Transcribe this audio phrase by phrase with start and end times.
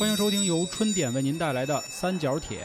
[0.00, 2.60] 欢迎收听由春点为您带来的《三角铁》。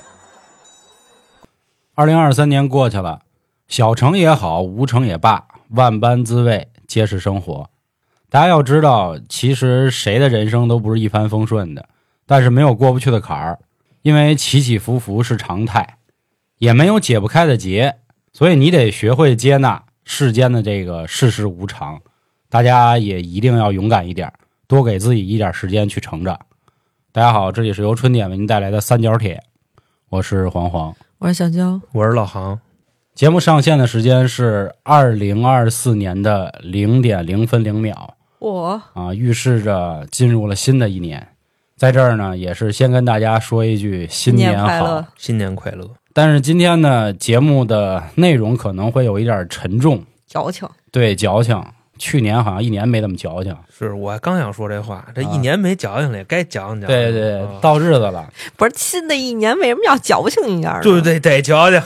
[1.94, 3.24] 二零二三年过去了，
[3.68, 7.70] 小成也好，无成也罢，万般滋味皆是生活。
[8.30, 11.90] 大家要知道，其实谁的人生都不是一帆风顺的，
[12.26, 13.60] 但是没有过不去的坎儿，
[14.02, 15.98] 因为起起伏伏是常态，
[16.60, 17.98] 也没有解不开的结，
[18.32, 22.00] 所以你得学会接纳世间的这个世事无常。
[22.48, 24.32] 大家也一定要勇敢一点，
[24.68, 26.40] 多给自己一点时间去成长。
[27.16, 29.42] 大家好，这里是由春点为您带来的三角铁，
[30.10, 30.94] 我是黄黄。
[31.20, 32.60] 我是小娇，我是老航，
[33.14, 41.26] 节目上线的时间是二零二四年的零点零分零秒我啊，预示着进入了新的一年。
[41.78, 44.66] 在这儿呢，也是先跟大家说一句新年好。
[44.66, 45.90] 快乐新年快乐！
[46.12, 51.64] 但是今天呢，节目的内容可能会有一点沉重，矫情，对矫情。
[51.98, 56.96] 去年好像一年没怎么矫情，是我刚想说这话，这啊一年没矫情了，也该矫情矫情。
[56.96, 60.80] 对对，啊到日子了，不是新的一年为什么要矫情一下呢？
[60.82, 61.82] 对对得矫情。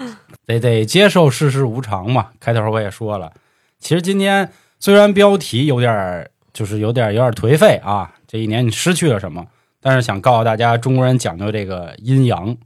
[0.46, 2.28] 得得接受世事无常嘛。
[2.40, 3.30] 开头我也说了，
[3.78, 9.46] 其实今天虽然标题有点儿就是有点儿有点儿颓废啊，这一年你失去了什么？
[9.82, 12.56] 但是想告诉大家，中国人讲究这个阴阳，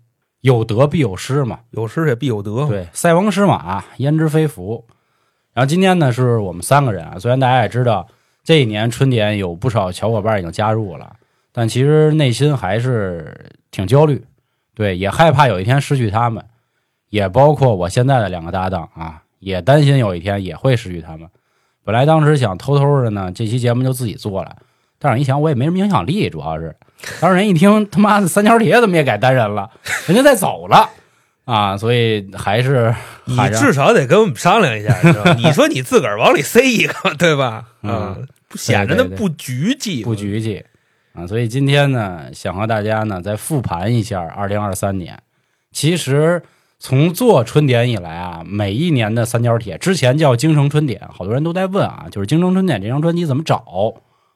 [0.40, 1.58] 有得必有失嘛。
[1.72, 4.84] 有失也必有得。，对，塞翁失马，焉知非福。
[5.55, 7.16] 然后今天呢，是我们三个人啊。
[7.19, 8.06] 虽然大家也知道，
[8.42, 11.14] 这一年春点有不少小伙伴已经加入了，
[11.52, 14.24] 但其实内心还是挺焦虑，
[14.74, 16.44] 对，也害怕有一天失去他们，
[17.08, 21.28] 也包括我现在的两个搭档啊，也担心有一天也会失去他们。
[21.84, 24.56] 本来当时想偷偷的呢，这期节目就自己做了，
[24.98, 26.74] 但是一想我也没什么影响力，主要是
[27.20, 29.70] 当时人一听他妈的三角铁怎么也改单人了，
[30.08, 30.91] 人家再走了。
[31.44, 32.94] 啊，所以还是
[33.27, 34.97] 你至少得跟我们商量一下，
[35.36, 37.64] 你说你自个儿往里塞一个，对吧？
[37.83, 38.17] 嗯啊，
[38.48, 40.64] 不显得那不局气，不局气
[41.14, 41.27] 啊。
[41.27, 45.19] 所以今天呢，想和大家呢再复盘一下二零二三年。
[45.72, 46.42] 其实
[46.78, 53.64] 从做春点以来啊，每一年的三角铁之前叫京城春点，好多人都在问啊，就是京城春点这张专辑怎么找？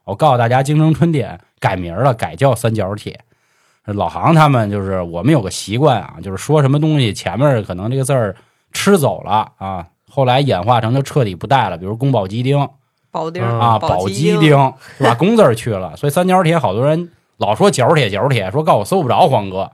[0.05, 3.21] 我告诉大家，京城春点改名了，改叫三角铁。
[3.85, 8.35] 老航他们就是我们有个习惯啊，就是说什么东西前面可能这个字儿
[8.73, 12.69] 吃走了啊，后来演化成就彻底不带了，比如宫保鸡丁，
[13.11, 15.15] 保丁嗯啊，保鸡丁，丁是吧？
[15.15, 19.71] 工字儿去了，所以三角铁好多人老说角铁角铁，说告诉我搜不着黄哥，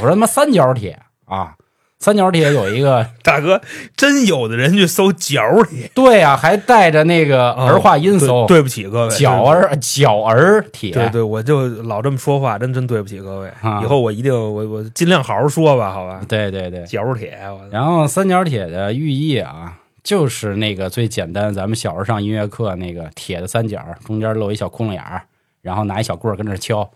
[0.00, 1.54] 我说他妈三角铁啊，
[1.98, 3.60] 三角铁有一个 大哥，
[3.96, 13.50] 真有的人去搜角铁，对啊，还带着那个儿化音搜哦对对不起各位，角儿角儿铁，对对，我就老这么说话，真真对不起各位。
[13.62, 13.80] 啊。
[13.82, 16.20] 以后我一定我我尽量好好说吧，好吧？
[16.28, 16.84] 对对对。
[16.84, 17.38] 角铁，
[17.70, 25.22] 然后三角铁的寓意啊，就是那个最简单，咱们小时候上音乐课那个铁的三角，中间露一小窟窿眼儿，
[25.62, 26.88] 然后拿一小棍儿跟那敲。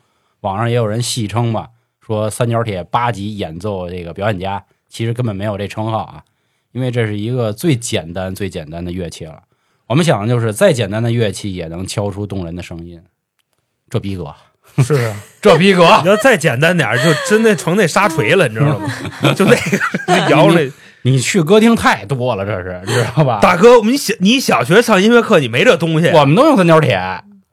[0.43, 1.69] 网上也有人戏称吧，
[2.01, 6.23] 说三角铁八级演奏这个表演家，其实根本没有这称号啊，
[6.73, 9.45] 因为这是一个最简单、最简单的乐器了。
[9.87, 13.01] 我们想的就是，再简单的乐器也能敲出动人的声音，
[13.89, 14.35] 这逼格，
[14.83, 15.17] 是啊。
[15.41, 16.01] 这逼格。
[16.03, 18.89] 你要再简单点儿，就真的成那沙锤了，你知道吗？
[19.35, 20.71] 就那个 摇那
[21.03, 23.39] 你去歌厅太多了，这是知道吧？
[23.41, 27.01] 大哥，我们小你小学上音乐课，你没这东西，我们都用三角铁。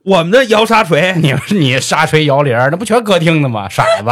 [0.04, 3.68] 我们的摇沙锤，你你沙锤摇铃，那不全歌厅的吗？
[3.68, 4.04] 傻子，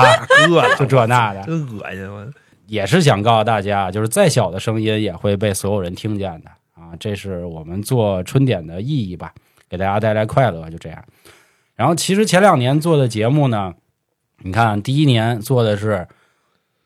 [0.50, 2.26] 饿了，就这那的，真恶心我。
[2.68, 6.96] 也是想告诉大家，就是再小的声音也会被所有人听见的啊！
[7.00, 9.34] 这是我们做春点的意义吧，
[9.70, 11.04] 给大家带来快乐，就这样。
[11.76, 13.74] 然后其实前两年做的节目呢，
[14.44, 16.08] 你看第一年做的是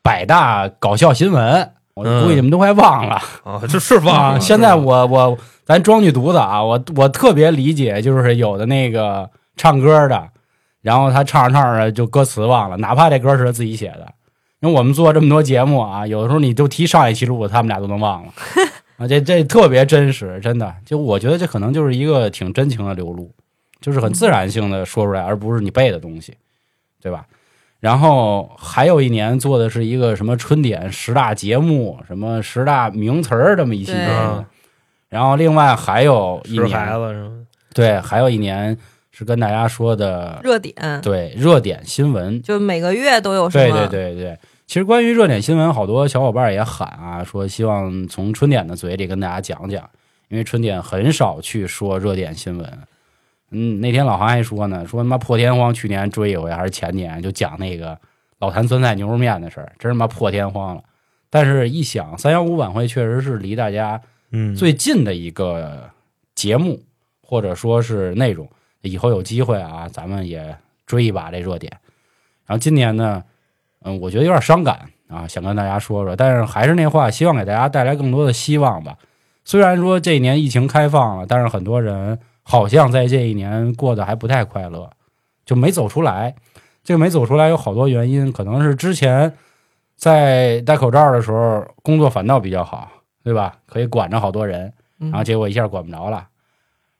[0.01, 3.21] 百大搞笑新闻，我嗯估计你们都快忘了。
[3.43, 4.39] 啊，这是忘啊，了。
[4.39, 10.27] 现在我我咱装句犊子啊，我我特别理解，就是有的那个唱歌的，
[10.81, 14.11] 然后他唱着唱着就歌词忘了，哪怕这歌是他自己写的，
[14.61, 18.33] 因为我们做这么多节目啊，有的时候你就提上一期录，他们俩都能忘了
[18.97, 23.31] 啊，这这特别真实，真的，就我觉得这可能就是一个挺真情的流露，
[23.79, 26.33] 就是很自然性的说出来，而不是你背的东西，
[27.01, 27.25] 对吧？
[27.79, 34.45] 然后还有一年做的是一个什么春点十大节目，什么十大名词儿这么一系列的。
[35.07, 37.45] 然后另外还有一年，子是吗？
[37.73, 38.77] 对，还有一年
[39.19, 40.73] 是跟大家说的，热点，
[41.03, 43.85] 对热点新闻，就每个月都有什对么？
[43.87, 44.39] 对对对。
[44.65, 49.89] 其实关于热点新闻，好多小伙伴也喊啊，说希望从春点的嘴里跟大家讲讲，
[50.29, 52.79] 因为春点很少去说热点新闻。
[53.51, 57.99] 嗯，那天老韩还说呢，说他妈破天荒去年追一回还是前年就讲那个
[58.39, 60.83] 老坛酸菜牛肉面的事儿，真他妈破天荒了。
[61.29, 64.01] 但是，一想三幺五晚会确实是离大家
[64.31, 65.89] 嗯，最近的一个
[66.35, 66.81] 节目，
[67.21, 68.49] 或者说是内容。
[68.81, 70.55] 以后有机会啊，咱们也
[70.85, 71.71] 追一把这热点。
[72.45, 73.23] 然后今年呢，
[73.81, 76.15] 嗯，我觉得有点伤感啊，想跟大家说说。
[76.15, 78.97] 但是还是那话，希望给大家带来更多的希望吧。
[79.45, 84.89] 虽然说这一年疫情开放了，但是很多人好像在这一年过得还不太快乐，
[85.45, 86.35] 就没走出来。
[86.83, 89.31] 这个没走出来有好多原因，可能是之前
[89.95, 92.89] 在戴口罩的时候工作反倒比较好，
[93.23, 93.57] 对吧？
[93.67, 96.27] 可以管着好多人，然然后结果一下管不着了。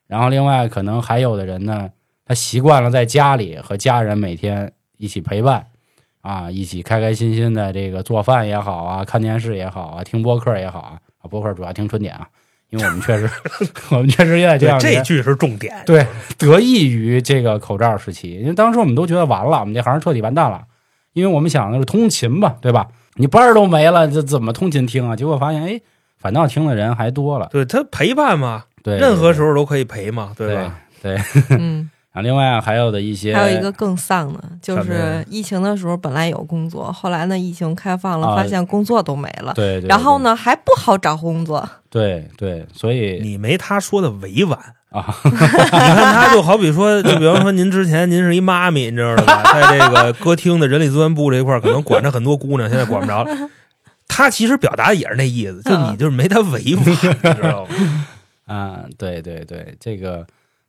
[0.09, 1.89] 然后另外可能还有的人呢，
[2.25, 5.67] 他习惯了在家里和家人每天一起陪伴，
[6.21, 12.27] 啊，一起开开心心的这个做饭也好啊，看电视也好啊，听播客也好啊，啊，播客主要听春点啊，
[12.71, 13.29] 因为我们确实
[13.95, 15.75] 我们确实也在这样对这句是重点。
[15.85, 16.05] 对，
[16.39, 20.63] 得益于这个口罩时期，因为当时我们都觉得完了，我们这行彻底完蛋了，
[21.13, 22.87] 因为我们想的是通勤吧，对吧？
[23.15, 25.15] 你班儿都没了，这怎么通勤听啊？
[25.15, 25.81] 结果发现，哎，
[26.17, 27.47] 反倒听的人还多了。
[27.51, 30.79] 对他陪伴嘛，对，任何时候候都可以赔嘛，对吧？
[31.01, 31.17] 对。
[31.57, 39.53] 嗯， 啊，另外还有的一些，还有一个更丧的，就是疫情的时候本来有工作，后来呢疫情开放了，啊发现工作都没了。
[39.53, 40.19] 对，对然后？
[40.19, 41.67] 呢，还不好找工作。
[41.89, 44.59] 对对，所以你没他说的委婉。
[44.89, 49.43] 啊，你看他就好比说，就比方说您之前您是一妈咪，你知道吧？
[49.53, 53.31] 在这个歌厅的人力资源部这一块，可能管着很多姑娘，现在管不着了。
[54.07, 58.07] 他其实表达的也是那意思，就你就是没他委婉，你知道吗？
[58.49, 60.25] 啊，对对对，这个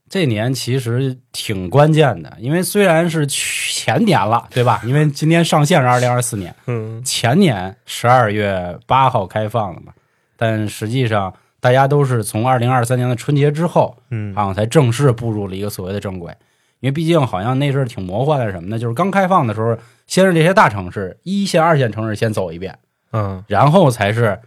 [0.08, 4.82] 这年其实挺关键的，因为虽然是去前年了，对吧？
[4.84, 9.92] 因为今天上线是二零二四年，嗯，前年十二月八号开放的嘛，
[10.36, 16.32] 但实际上大家都是从二零二三年的春节之后，嗯好像才正式步入了一个所谓的正轨。
[16.80, 18.78] 因为毕竟好像那阵儿挺魔幻的什么呢？
[18.78, 22.78] 就是刚开放的时候，先是这些大城市、一线、二线城市先走一遍，
[23.12, 24.40] 嗯，然后才是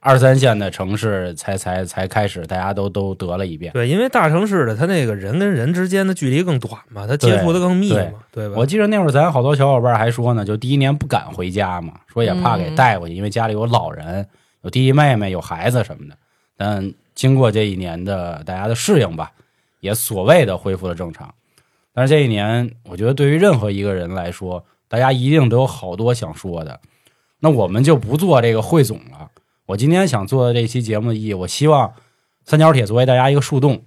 [0.00, 3.72] 二三线的城市才才才开始，大家都都得了一遍。
[3.72, 8.54] 对，因为大城市的他那个人跟人之间的距离更短嘛，他接触的更密嘛，对吧？
[8.56, 14.26] 我记得那会儿咱好多小伙伴还说呢，就第一年不敢回家嘛，说也怕给嗯带回去，因为家里有老人、
[14.62, 16.16] 有弟弟妹妹、有孩子什么的。
[16.56, 19.32] 但经过这一年的大家的适应吧，
[19.80, 21.34] 也所谓的恢复了正常。
[21.92, 26.78] 但是这一年，我觉得对于任何一个人来说，大家一定都有好多想说的。
[27.40, 29.28] 那我们就不做这个汇总了。
[29.68, 31.92] 我今天想做的这期节目的意义，我希望
[32.42, 33.84] 三角铁作为大家一个树洞。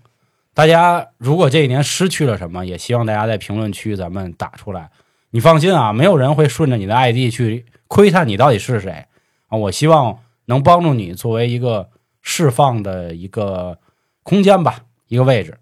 [0.54, 4.92] 大家如果这一年失去了什么，也希望大家在评论区咱们打出来。
[5.32, 9.08] 你放心啊，没有人会顺着你的 ID 去窥探你到底是谁
[9.48, 9.58] 啊。
[9.58, 11.90] 我希望能帮助你作为一个
[12.22, 13.80] 释放的一个
[14.22, 15.58] 空间吧，一个位置。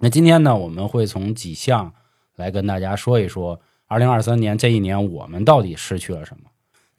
[0.00, 1.92] 那今天呢，我们会从几项
[2.34, 6.48] 来跟大家说一说，二零二三年这一年我们到底失去了什么。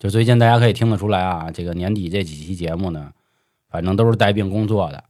[0.04, 3.08] 就最近大家可以听得出来啊，这个年底这几期节目呢，
[3.72, 5.02] 反正都是带病工作的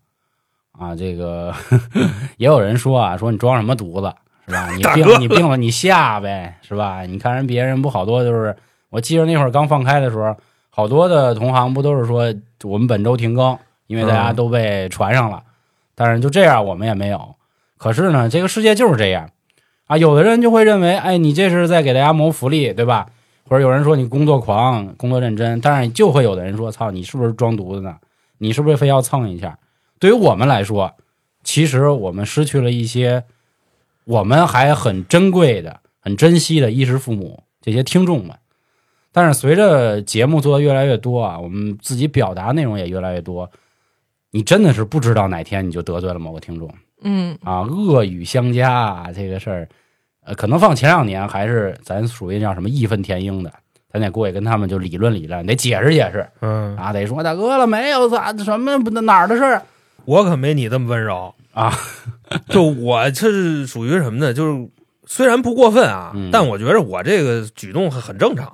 [0.71, 0.95] 啊。
[0.95, 1.51] 这个
[2.37, 4.69] 也有人说啊，说你装什么犊子是吧？
[4.75, 7.01] 你 病你病了你下呗是吧？
[7.07, 8.55] 你看人别人不好多就是，
[8.91, 10.37] 我记得那会儿刚放开的时候，
[10.69, 12.31] 好多的同行不都是说
[12.63, 13.57] 我们本周停更，
[13.87, 15.41] 因为大家嗯都被传上了。
[15.95, 17.33] 但是就这样我们也没有。
[17.77, 19.31] 可是呢，这个世界就是这样
[19.87, 19.97] 啊。
[19.97, 23.07] 有的人就会认为，哎，你这是在给大家谋福利，对吧？
[23.47, 27.97] 或者有人说你工作狂、工作认真，但是就会有的人说，操，你是不是装犊子呢？
[28.37, 29.57] 你是不是非要蹭一下？
[29.99, 30.93] 对于我们来说，
[31.43, 33.23] 其实我们失去了一些
[34.05, 38.35] 我们还很珍贵的、很珍惜的衣食父母这些听众们。
[39.11, 43.49] 但是随着节目做的越来越多啊，我们自己表达内容也越来越多，
[44.31, 46.73] 你真的是不知道哪天你就得罪了某个听众。
[47.03, 49.69] 嗯啊，恶语相加啊，这个事儿，
[50.25, 53.51] 呃，可能放前两年还是咱属于叫什么义愤填膺的，
[53.91, 59.61] 咱得过去跟他们就理论理论，得解释解释嗯，啊，得说大哥了没有，咋什么哪儿的事儿
[60.05, 61.73] 我可没你这么温柔啊。
[62.49, 64.33] 就我这是属于什么呢？
[64.33, 64.69] 就是
[65.05, 68.51] 虽然不过分啊，嗯但我觉得我这个举动很很正常，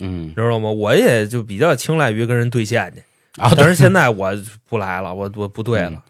[0.00, 0.70] 嗯知道吗？
[0.70, 3.02] 我也就比较青睐于跟人兑现去。
[3.40, 4.32] 啊，但是现在我
[4.68, 6.02] 不来了，我我不对了。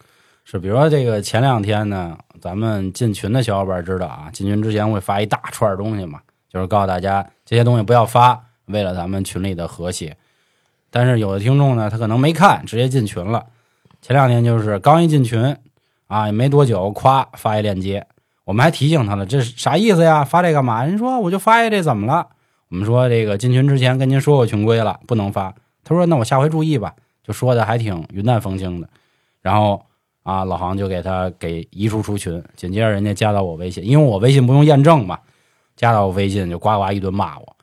[0.44, 10.16] 是，比如说这个前两天呢，咱们进群的小伙伴知道啊，进群之前会发一大串东西嘛，就是告诉大家这些东西不要发，为了咱们群里的和谐。
[10.90, 13.44] 但是有的听众呢，他可能没看，直接进群了。
[14.00, 15.56] 前两天就是刚一进群
[16.06, 18.06] 啊，没多久，咵发一链接，
[18.44, 20.24] 我们还提醒他了，这是啥意思呀？
[20.24, 20.84] 发这干嘛？
[20.84, 22.26] 人说我就发一这怎么了？
[22.68, 25.54] 我们说这个进群之前跟您说过群规了，不能发。
[25.84, 28.88] 他说那我下回注意吧，就说的还挺云淡风轻的。
[29.40, 29.85] 然后
[30.26, 35.16] 啊，老航就给他给移出出群，紧接着人家加到我微信，因为我微信不用验证嘛，
[35.76, 37.56] 加到我微信就呱呱一顿骂我。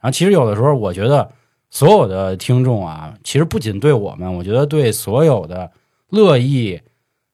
[0.00, 1.30] 然后其实有的时候我觉得
[1.68, 5.70] 所有的听众啊，其实不仅对我们，我觉得对所有的
[6.08, 6.80] 乐意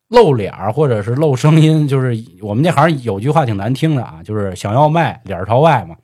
[0.09, 5.95] 露脸儿或者是露声音，就是我们这行有句话挺难听的啊，就是想要卖脸朝外嘛。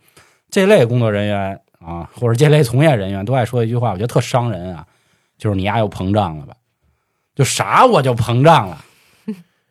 [0.50, 4.87] 这类工作人员啊，或者这类从业人员都爱说一句话，我觉得特伤人啊，
[5.37, 6.54] 就是你丫又膨胀了吧？
[7.38, 8.78] 就啥我就膨胀了，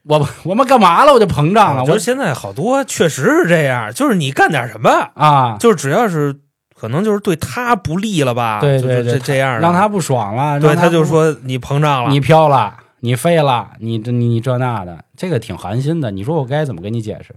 [0.04, 6.34] 我我们干嘛了我就膨胀了，我我觉得现在好多确实是这样，就是你干点什么，啊，就是只要是
[6.74, 16.10] 可能就是对他不利了吧，对对对就是这这样的让他不爽了，对他就说你膨胀了，你飘了，你飞了，你这你你这那的，这个挺寒心的。
[16.10, 17.36] 你说我该怎么跟你解释？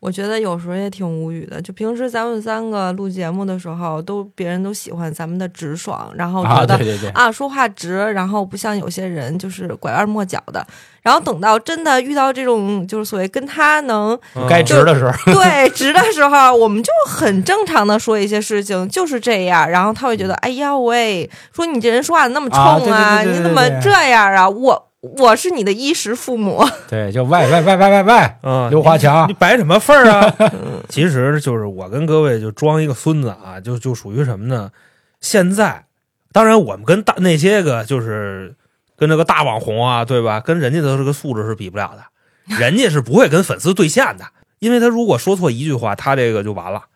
[0.00, 1.60] 我觉得有时候也挺无语的。
[1.60, 10.64] 就平时咱们三个录节目的时候，都别人都喜欢咱们的直爽，然后啊，觉得对对对，啊，说话直，然后不像有些人就是拐弯抹角的。
[11.02, 19.68] 然后等到真的遇到这种就是所谓跟他能嗯该直的时候，对直的时候，我们就很正常的说一些事情，就是这样。
[19.68, 24.48] 然后他会觉得，哎呀喂，说你这人说话那么冲啊你怎么这样啊？
[24.48, 30.34] 我我是你的衣食父母， 对，就喂喂喂喂喂喂，嗯，刘华强你摆什么份儿啊？
[30.90, 34.72] 其实就是我跟各位就装一个孙子啊，就就属于什么呢？
[35.20, 35.86] 现在，
[36.32, 38.56] 当然我们跟大那些个就是
[38.96, 40.40] 跟那个大网红啊，对吧？
[40.40, 42.04] 跟人家的这个素质是比不了的，
[42.58, 44.24] 人家是不会跟粉丝对线的，
[44.58, 46.86] 因为他如果说错一句话，他这个就完了。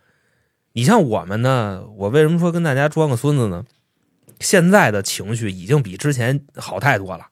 [0.72, 3.64] 你像我们呢，我为什么说跟大家装个孙子呢？
[4.40, 7.26] 现在的情绪已经比之前好太多了，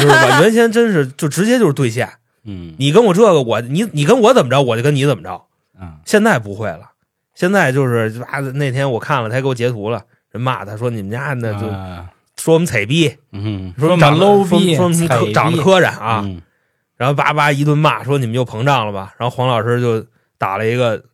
[0.00, 0.40] 知道吧？
[0.40, 2.08] 原先真是就直接就是对线。
[2.44, 5.44] 嗯你跟我这个，我你你跟我怎么着，我就跟你怎么着。
[5.80, 6.90] 嗯现在不会了，
[7.34, 16.42] 现在就是啊，那天我看了，他给我截图了，人骂他说你们家那就啊说我们踩逼，嗯，说我们 low 说逼，说我们踩科长得磕碜啊，嗯
[16.96, 19.14] 然后叭叭一顿骂，说你们又膨胀了吧？
[19.18, 20.06] 然后黄老师就
[20.38, 21.04] 打了一个，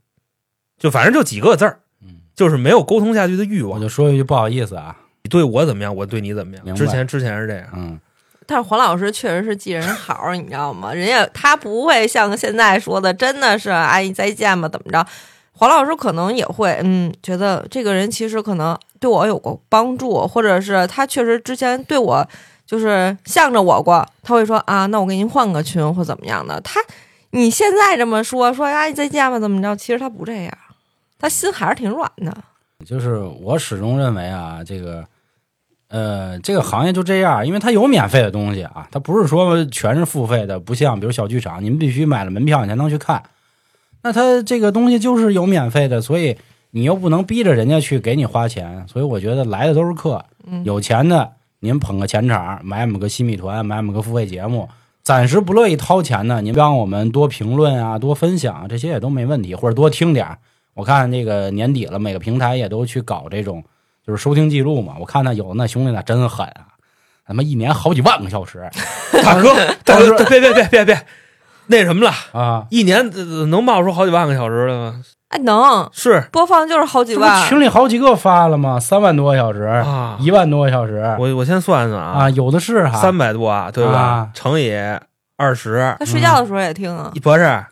[0.79, 3.79] 就反正就几个字儿，嗯，就是没有沟通下去的欲望。
[3.79, 6.75] 我就说一句不好意思啊，你对我怎么样，我对你怎么样。
[6.75, 7.99] 之前之前是这样，嗯
[8.51, 10.91] 但是黄老师确实是记人好，你知道吗？
[10.95, 15.07] 人家他不会像现在说的，真的是阿姨再见吧，怎么着？
[15.53, 22.27] 黄老师可能也会，嗯，觉得这个人其实可能对我有过帮助，或者是他确实之前对我
[22.65, 26.59] 就是向着我过，他会说啊，那我给您换个群或怎么样的。
[26.63, 26.81] 他
[27.33, 29.77] 你现在这么说，说阿姨再见吧，怎么着？
[29.77, 30.59] 其实他不这样，
[31.19, 32.35] 他心还是挺软的。
[32.87, 35.05] 就是我始终认为啊，这个，
[35.89, 43.23] 呃，这个行业就这样，因为它有免费的东西啊，它不是说全是付费的，不像比如小剧场，你们必须买了门票你才能去看。
[44.03, 46.37] 那它这个东西就是有免费的，所以
[46.73, 54.69] 你又不能逼着人家去给你花钱，所以我觉得来的都是客，嗯，有钱的您捧个钱场，买我们个新米团，买我们个付费节目。
[55.03, 60.39] 暂时不乐意掏钱的，您帮我们多评论啊，多分享啊，这些也都没问题，或者多听点儿
[60.75, 63.65] 我看这个年底了，每个平台也都去搞这种
[64.09, 64.95] 就是收听记录嘛。
[64.99, 66.73] 我看那有的那兄弟那真狠啊，
[67.27, 68.67] 他妈一年好几万个小时
[69.23, 71.07] 大 哥，大哥，别别别别别，
[71.67, 72.65] 那什么了，啊！
[72.71, 75.03] 一年呃能冒出好几万个小时来吗？
[75.29, 78.81] 哎，能是播放就是好几万，群里好几个发了吗？
[78.81, 82.99] 三万多个小时，啊，一万多个小时我我先算算啊，有的是哈。
[82.99, 84.29] 三百多啊，对吧啊？
[84.33, 84.73] 乘以
[85.37, 87.13] 二十，他睡觉的时候也听啊。
[87.23, 87.63] 不是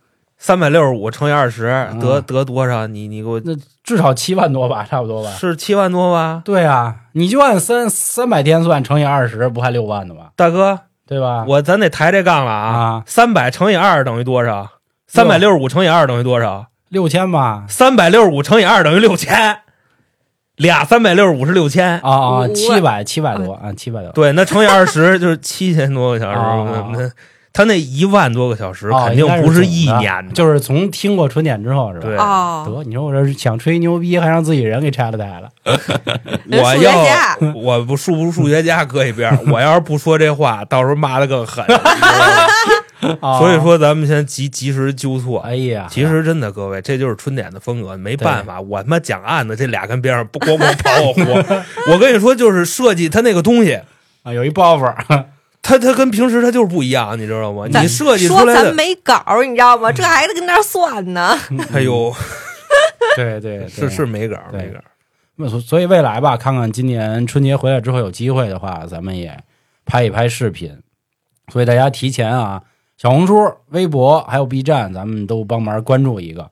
[0.46, 2.86] 三百六十五乘以二十，嗯得得多少？
[2.86, 5.28] 你你给我那至少七万多吧，差不多吧。
[5.30, 6.40] 是七万多吧？
[6.44, 10.26] 对啊，你就按三三百天算，乘以二十，不还六万呢吗？
[10.36, 11.44] 大哥，对吧？
[11.48, 12.78] 我咱得抬这杠了啊！
[12.78, 14.68] 啊，三百乘以二等于多少？
[15.08, 16.66] 三百六十五乘以二等于多少？
[16.90, 17.64] 六千吧。
[17.68, 19.62] 三百六十五乘以二等于六千，
[20.54, 21.98] 俩三百六十五是六千。
[22.02, 24.12] 啊啊，七百七百多啊，七百多。
[24.12, 26.32] 对，那乘以二十就是七千多个小
[26.94, 27.10] 时。
[27.56, 32.06] 他那一万多个小时哦肯定不是一年的，就是从听过春点之后是吧？
[32.06, 35.48] 对哦，得，你说我这是想吹牛逼，还让自己人给拆了台了。
[36.52, 41.64] 我要家 我不数不数学家搁一边，我要是不说这话，到时候骂的更狠。
[43.38, 45.40] 所以，说，咱们先及及时纠错。
[45.40, 51.62] 哎呀，其实真的，各位，这就是春点的风格，没办法，我他妈讲案子，这俩跟边上不咣咣跑我活。
[51.92, 53.80] 我跟你说，就是设计他那个东西，
[54.24, 54.92] 啊，有一包袱，
[55.66, 57.66] 它它跟平时他就是不一样，你知道吗？
[57.66, 59.90] 你设计出说咱，没稿，你知道吗？
[59.90, 61.36] 这还得跟那儿算呢。
[61.72, 62.14] 哎呦，
[63.16, 64.78] 对对，是是没稿没稿。
[65.34, 69.36] 那所所以未来吧，看看今年春节回来之后有机会的话，咱们也
[69.84, 70.78] 拍一拍视频。
[71.52, 72.62] 所以大家提前啊，
[72.96, 76.48] 小红书、微博还有 B 站，咱们都帮忙关注一个。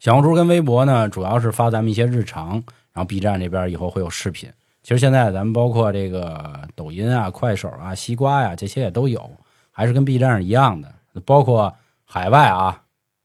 [0.00, 2.52] 小红书跟微博呢，主要是发咱们一些日常，
[2.92, 4.50] 然后 B 站这边以后会有视频。
[4.88, 9.30] 其实现在咱们包括这个抖音啊、快手啊、西瓜呀、这些也都有，
[9.70, 10.90] 还是跟 B 站是一样的。
[11.26, 11.74] 包括
[12.06, 12.80] 海外啊、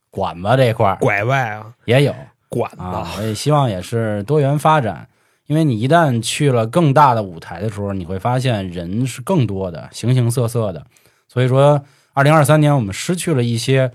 [0.10, 2.14] 管子这块儿拐外啊，也有。
[2.50, 5.08] 管啊，子，我也希望也是多元发展，
[5.46, 10.86] 因为你一旦去了更大的舞台的时候，你会发现人是更多的，形形色色的。
[11.30, 13.90] 所以说，二零二三年我们失去了一些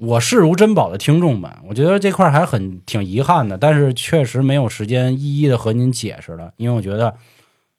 [0.00, 7.14] 我视如珍宝的听众们，我觉得这块儿还很挺遗憾的，但是确实没有时间一一的和您解释了，因为我觉得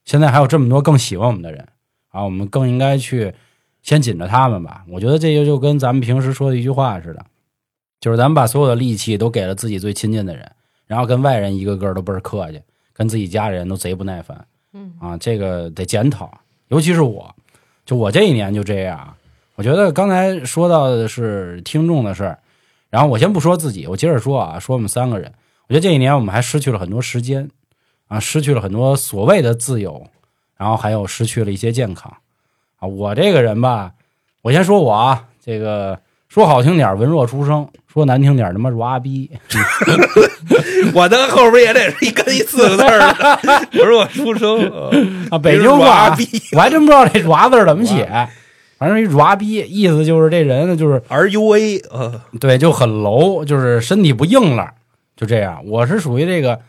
[0.06, 1.68] 现在还有这么多更喜欢我们的人
[2.10, 3.34] 啊，我们更应该去
[3.82, 4.86] 先紧着他们吧。
[4.88, 7.26] 我觉得这就就跟咱们平时说的一句话似的，
[8.00, 10.52] 就是咱们把所有的力气都给了自己最亲近的人，
[10.86, 12.62] 然后跟外人一个个都倍儿客气，
[12.94, 14.46] 跟自己家人都贼不耐烦。
[14.74, 16.32] 嗯啊，这个得检讨，
[16.68, 17.34] 尤其是我，
[17.84, 19.16] 就我这一年就这样。
[19.62, 22.40] 我觉得刚才说到的是听众的事儿，
[22.90, 25.32] 然后我先不说自己，我接着说啊，说我们三个人。
[25.68, 27.48] 我觉得这一年我们还失去了很多时间
[28.08, 30.08] 啊，失去了很多所谓的自由，
[30.58, 32.12] 然后还有失去了一些健康
[32.80, 32.88] 啊。
[32.88, 33.92] 我这个人吧，
[34.42, 39.30] 我先说我啊，这个说好听点儿文弱书生，说难听点儿他妈软逼。
[40.96, 44.90] 我的后边也得是一跟一四个字儿的，不是我出生呃
[45.30, 46.18] 啊，北京话
[46.54, 48.28] 我还真不知道这“软”字儿怎么写，
[48.82, 54.74] 反正一软逼，意思就是这人呢，就是 R U A 呃，对，就很 low，，就是身体不硬朗，
[55.16, 55.64] 就这样。
[55.68, 56.60] 我是属于这个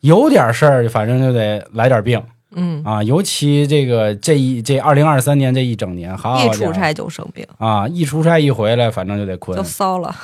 [0.00, 3.02] 有点事儿，反正就得来点病嗯，啊。
[3.02, 9.64] 尤其这个这一这二零二三年这一整年，好家伙一出差就生病，啊，一出差一回来，反正就得困就。
[9.64, 10.14] 骚了。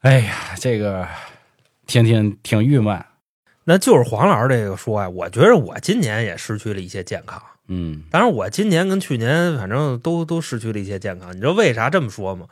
[0.00, 1.06] 哎呀，这个
[1.86, 3.00] 挺挺挺郁闷。
[3.62, 7.40] 那就是黄老师这个说呀，我觉得我今年也失去了一些健康。
[7.68, 11.34] 嗯当然，我今年跟去年反正都都失去了一些健康。
[11.34, 12.46] 你知道为啥这么说吗？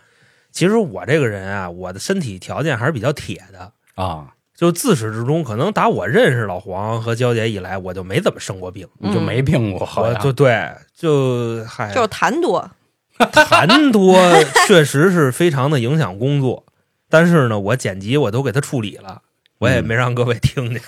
[0.51, 3.73] 其实我这个人啊，我的身体条件还是比较铁的。
[3.95, 8.89] 啊，就自始至终，可能打我认识老黄和娇姐以来，我就没怎么生过病。
[8.99, 12.71] 你就没病过，好我像就对，就嗨，就是痰多，
[13.19, 14.17] 痰多
[14.67, 16.65] 确实是非常的影响工作，
[17.09, 19.23] 但是呢，我剪辑我都给他处理了，
[19.59, 20.81] 我也没让各位听见。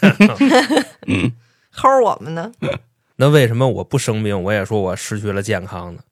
[1.06, 1.32] 嗯
[1.74, 2.52] 齁我们呢。
[3.16, 6.02] 那为什么我不生病，我也说我失去了健康呢？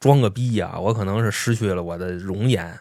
[0.00, 2.80] 装个逼呀、我可能是失去了我的容颜，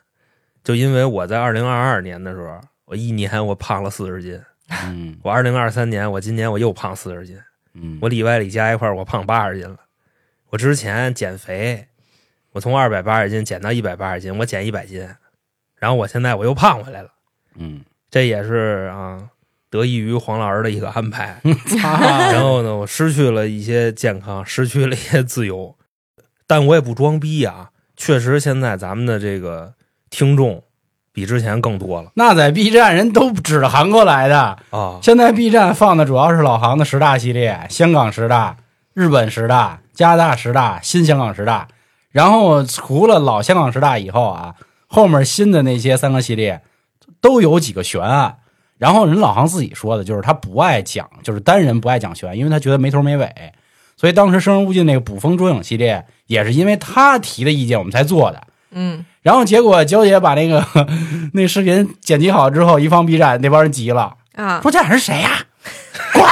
[0.64, 4.42] 就因为我在二零二二年的时候，我一年我胖了四十斤，
[4.86, 7.40] 嗯我二零二三年我今年我又胖四十斤，
[7.76, 9.78] 嗯，我里外里加一块儿我胖八十斤了。
[10.50, 11.88] 我之前减肥，
[12.54, 15.08] 我从二百八十斤减到一百八十斤，我减一百斤，
[15.76, 17.10] 然后我现在我又胖回来了。
[17.56, 19.30] 嗯，这也是啊，
[19.72, 21.42] 得益于黄老师的一个安排。
[21.82, 25.76] 然后呢，我失去了一些健康，失去了一些自由，
[26.46, 29.74] 但我也不装逼啊，确实现在咱们的这个
[30.10, 30.62] 听众
[31.14, 34.58] 比之前更多了那在 B 站人都指着韩国来的。
[34.72, 35.00] 啊。
[35.02, 38.58] 现在 B 站放的主要是老杭的十大系列，香港十大、
[38.94, 41.70] 日本十大、加拿大十大、新香港十大。
[42.12, 44.56] 然后除了老香港十大以后啊，
[44.88, 46.62] 后面新的那些三个系列
[47.22, 48.40] 都有几个悬案。
[48.82, 53.32] 然后人老杭自己说的就是他不爱讲，就是单人不爱讲悬，因为他觉得没头没尾。
[53.96, 58.42] 所以当时《生人勿近》那个捕风捉影系列也是因为他提的意见我们才做的。
[58.72, 60.66] 嗯，然后结果娇姐把那个
[61.34, 64.16] 那视频剪辑好之后，一放 B 站，那帮人急了。
[64.34, 65.30] 啊，说这俩人谁呀、
[66.12, 66.24] 滚！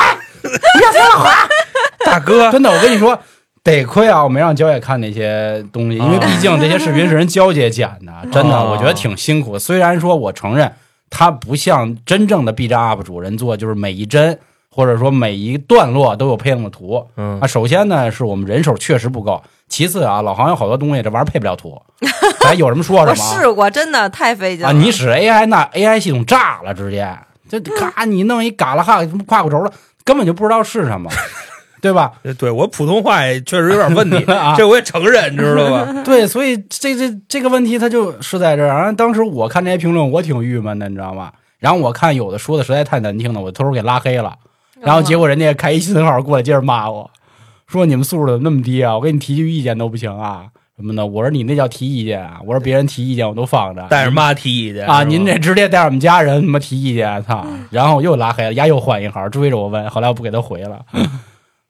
[0.42, 1.32] 不要听老黄。
[2.04, 3.20] 大哥，真的，我跟你说，
[3.64, 9.60] 得亏啊，我没让娇姐看那些东西，因为啊毕竟这些视频是人娇姐剪的，真的，哦我觉得挺辛苦。
[9.60, 10.74] 虽然说我承认，
[11.10, 14.38] 他不像真正的 B 站 UP 主人做，就是每一帧
[14.72, 17.06] 或者说每一段落都有配上的图。
[17.18, 21.82] 嗯啊，首先呢，是我们人手确实不够；其次啊，老行有好多东西这玩意儿配不了图，
[22.42, 23.24] 咱 有什么说什么。
[23.36, 24.70] 我试过，真的太费劲了。
[24.70, 27.18] 啊，你使 AI 那 AI 系统炸了，直接
[27.50, 29.72] 这咔你弄一嘎啦哈胯骨轴了，
[30.04, 31.10] 根本就不知道是什么，
[31.82, 32.12] 对吧？
[32.38, 35.94] 对我普通话也确实有点问题， 啊这我也承认，知道吧？
[36.04, 38.68] 对，所以这这这个问题它就是在这儿。
[38.68, 41.32] 然后当时我看这些评论，我挺郁闷的，你知道吗？
[41.60, 44.34] 然后我看有的说的实在太难听了，我偷偷给拉黑了。
[44.82, 47.10] 然后结果人家开一新号过来接着骂我，
[47.68, 48.96] 说你们素质怎么那么低啊？
[48.96, 50.46] 我给你提句意见都不行啊
[50.78, 51.06] 什么的。
[51.06, 57.46] 我说你那叫提意见啊，我说别人提意见我都放着，带着妈提意见啊，您这直接带着我们家人他妈提意见，操！
[57.70, 60.80] 然后我又拉黑了，丫又换一号，追着我问，后来我不给他回了。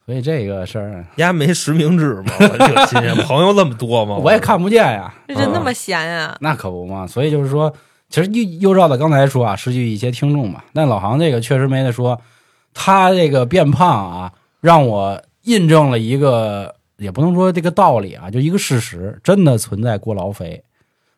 [0.09, 2.33] 所以这个事儿丫没实名制吗？
[2.39, 4.15] 我这新鲜， 朋友那么多吗？
[4.15, 6.35] 我也看不见呀，这人那么闲呀？
[6.41, 7.05] 那可不嘛。
[7.05, 7.71] 所以就是说，
[8.09, 10.63] 其实又又照着刚才说啊，失去一些听众嘛。
[10.73, 12.19] 但老杭这个确实没得说，
[12.73, 20.63] 他这个变胖啊，让我印证了一个，也不能说这个道理啊，就一个事实，真的存在过劳肥。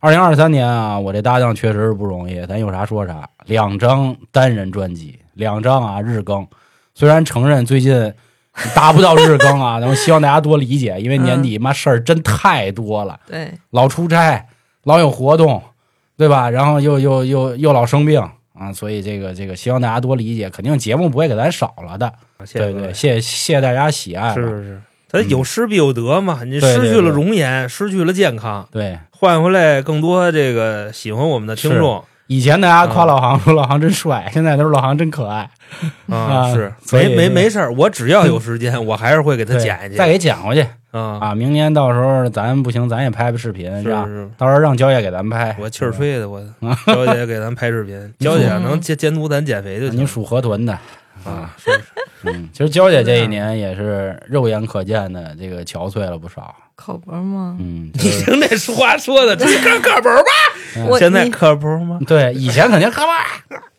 [0.02, 3.30] 二零二三年啊，我这搭档确实是不容易，咱有啥说啥。
[3.46, 6.46] 两张单人专辑，两张啊日更，
[6.94, 8.14] 虽然承认最近
[8.76, 13.20] 达不到日更啊，然后希望大家多理解，因为年底妈事儿真太多了。
[13.28, 14.46] 对，老出差，
[14.84, 15.62] 老有活动，
[16.18, 16.50] 对吧？
[16.50, 18.22] 然后又又又又老生病
[18.54, 22.12] 啊，所以这个这个希望大家多理解，肯定节目不会给咱少了的。
[22.54, 24.34] 对对，谢谢谢谢谢大家喜爱。
[24.34, 35.50] 是是是，咱有失必有得嘛，你失去了对容颜，失去了健康，对，换回来更多这个喜欢我们的听众以前大家夸老航说老航真帅，现在都是老航真可爱，
[36.08, 39.92] 啊，啊是没没没事儿，我只要有时间，我还是会给他对剪。
[39.98, 40.66] 再给剪回去。
[40.92, 41.36] 啊，啊！
[41.36, 43.90] 明年到时候咱不行，咱也拍拍视频，是
[44.38, 45.54] 到时候让焦姐给咱们拍。
[45.60, 46.42] 我气儿吹的，我
[46.88, 50.00] 娇姐给咱拍视频，娇姐能监监督咱减肥就行。
[50.00, 50.72] 你属河豚的，
[51.26, 51.82] 啊，是是。
[52.24, 57.56] 嗯，其实娇姐这一年也是肉眼可见的这个憔悴了不少，口播吗？
[57.60, 60.32] 嗯，你听这说话说的，这是课课本吧？
[60.88, 62.00] 我你现在课本吗？
[62.08, 63.14] 对，以前肯定咔吧，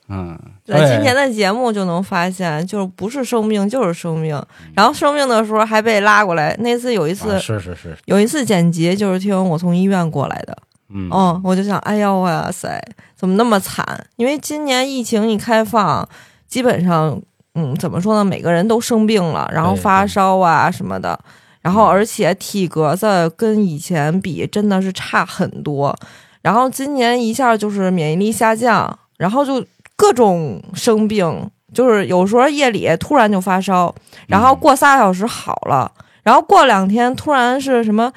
[0.08, 4.40] 嗯，在今天的节目就能发现，就是不是生病就是生病，
[4.74, 6.54] 然后生病的时候还被拉过来。
[6.60, 10.56] 那次有一次、啊是是是，有一次剪辑，就是听我从医院过来的，
[10.92, 12.80] 嗯嗯，我就想，哎呀哇塞，
[13.16, 13.84] 怎么那么惨？
[14.16, 16.06] 因为今年疫情一开放，
[16.46, 17.18] 基本上，
[17.54, 21.18] 嗯，怎么说呢，每个人都生病了，然后发烧啊什么的，
[21.62, 25.96] 然后而且体格子跟以前比真的是差很多，
[26.42, 29.64] 然后今年一下就是免疫力下降，然后就
[29.96, 33.94] 各种生病，就是有时候夜里突然就发烧，
[34.26, 35.90] 然后过仨小时好了，
[36.24, 38.12] 然后过两天突然是什么，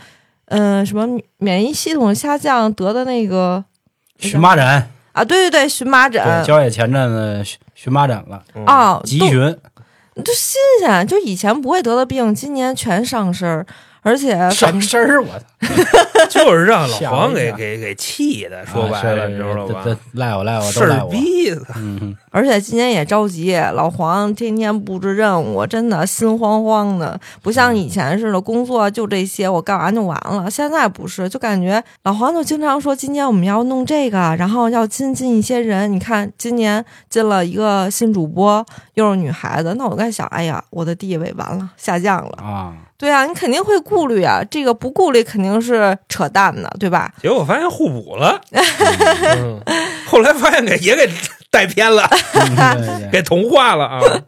[0.45, 3.63] 嗯、什么免疫系统下降得的那个
[4.17, 4.65] 荨麻疹，
[5.11, 6.23] 啊，对对对，荨麻疹。
[6.23, 9.55] 对，焦姐前阵子荨荨麻疹了，嗯，啊，急荨，
[10.23, 13.65] 就新鲜，就以前不会得的病，今年全上身儿，
[14.01, 16.25] 而且上身儿，我操！
[16.29, 30.51] 就是让老黄给给给气的，说白了，你知道吧赖我赖我事儿逼的，嗯，而且今年也着急，老黄天天布置任务，真的心慌慌的，不像以前似的，工作就这些，我干完就完了。
[30.51, 35.89] 现在不是，就感觉老黄就经常说，今年我们要弄这个，然后要新进一些人。
[35.89, 42.37] 你看，今年进了一个新主播，又是女孩子，那我在想，哎呀，我的地位完了，下降了。
[42.43, 47.13] 啊，对啊，你肯定会顾虑啊，这个不顾虑肯定是扯淡的，对吧？
[47.21, 49.61] 结果发现互补了， 嗯，
[50.05, 51.09] 后来发现给也给
[51.55, 52.03] 带偏了，
[53.09, 54.01] 给同化了啊！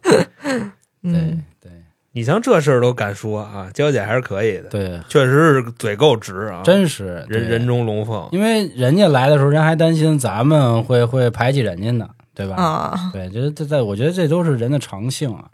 [1.02, 1.12] 对，
[1.60, 1.70] 对
[2.12, 8.26] 你像这事儿都敢说啊，娇姐还是可以的，对，确实是嘴够直啊，真是人人中龙凤。
[8.32, 12.56] 因为人家来的时候，人还担心咱们会会排挤人家呢，对吧？
[12.56, 15.50] 啊，对，这这在我觉得这都是人的常性啊。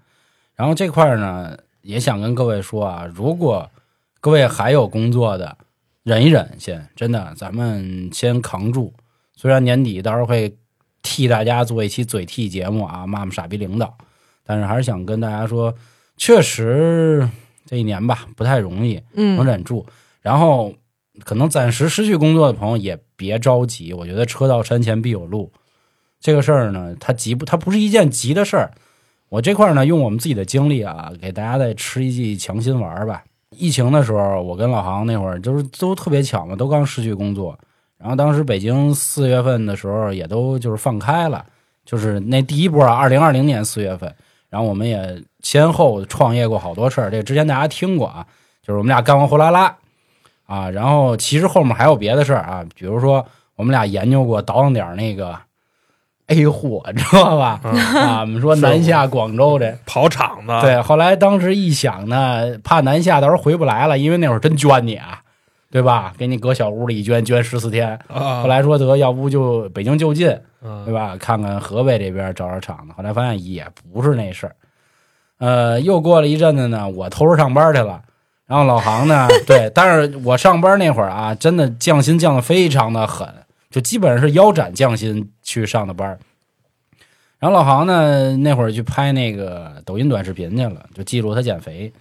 [0.54, 3.68] 然后这块儿呢，也想跟各位说啊，如果
[4.20, 5.56] 各位还有工作的，
[6.04, 8.94] 忍一忍先，真的，咱们先扛住。
[9.34, 10.56] 虽然年底到时候会
[11.04, 13.96] 替大家做一期嘴替节目啊，骂骂傻逼领导，
[14.42, 15.72] 但是还是想跟大家说，
[16.16, 17.28] 确实
[17.66, 19.86] 这一年吧不太容易，能嗯，忍住。
[20.20, 20.74] 然后
[21.22, 25.52] 可能暂时失去工作的朋友也别着急，我觉得车到山前必有路。
[26.18, 28.72] 这个事儿呢，它急不，它不是一件急的事儿。
[29.28, 33.22] 我这块儿呢，用我们自己的经历啊，给大家再吃一剂强心丸儿吧。
[33.50, 37.58] 疫情的时候，我跟老航那会儿就是都特别巧嘛，都刚失去工作。
[38.04, 41.42] 然后当时北京四月份的时候也都就是放开了，
[41.86, 44.14] 就是那第一波啊，二零二零年四月份，
[44.50, 48.26] 然后我们也先后创业过好多事儿，这个之前大家听过啊，
[48.62, 49.74] 就是我们俩干过货拉拉
[50.44, 55.38] 啊，然后其实后面还有别的事儿啊，比如说我们俩研究过倒腾点儿那个
[56.26, 57.58] A 货，你知道吧？
[57.64, 65.22] 嗯啊，我们说南下广州这，跑场子，对，后来当时一想呢，怕南下到时候回不来了，因为那会儿真捐你啊，
[65.74, 66.14] 对吧？
[66.16, 67.98] 给你搁小屋里一捐，捐十四天。
[68.06, 70.28] 啊，后来说得，要不就北京就近，
[70.62, 71.16] 嗯对吧？
[71.18, 72.94] 看看河北这边找找厂子。
[72.96, 74.54] 后来发现也不是那事儿。
[75.38, 78.00] 呃，又过了一阵子呢，我偷着上班去了。
[78.46, 83.28] 然后老杭呢， 对，但是我上班那会儿啊，真的降薪降的非常的狠，
[83.68, 86.16] 就基本上是腰斩降薪去上的班。
[87.40, 91.92] 然后老杭呢，那会儿去拍那个抖音短视频去了，就记录他减肥。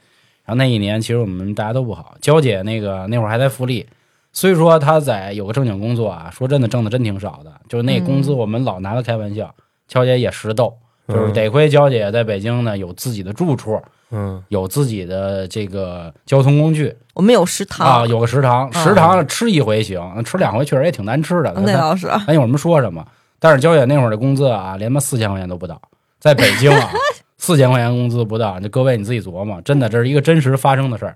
[0.45, 2.15] 然后那一年，其实我们大家都不好。
[2.21, 3.85] 娇姐那个那会儿还在复利，
[4.31, 9.53] 虽说她在有个正经工作啊，说真的挣的真挺少的，就是那工资我们老拿她开玩笑。
[9.85, 10.73] 娇姐也实逗，
[11.07, 13.79] 就是得亏娇姐在北京呢有自己的住处，
[14.11, 21.53] 嗯，有自己的这个交通工具我们有食堂，啊，有个食堂，啊食堂吃一回行，吃两回确实也挺难吃的。
[21.57, 23.05] 那倒是，咱一会儿我们说什么？
[23.39, 25.79] 但是娇姐那会儿的工资啊，连他妈四千块钱都不到，
[26.17, 26.89] 在北京啊，
[27.43, 31.13] 四千块钱工资不到，这各位你自己琢磨，真的这是一个真实发生的事儿，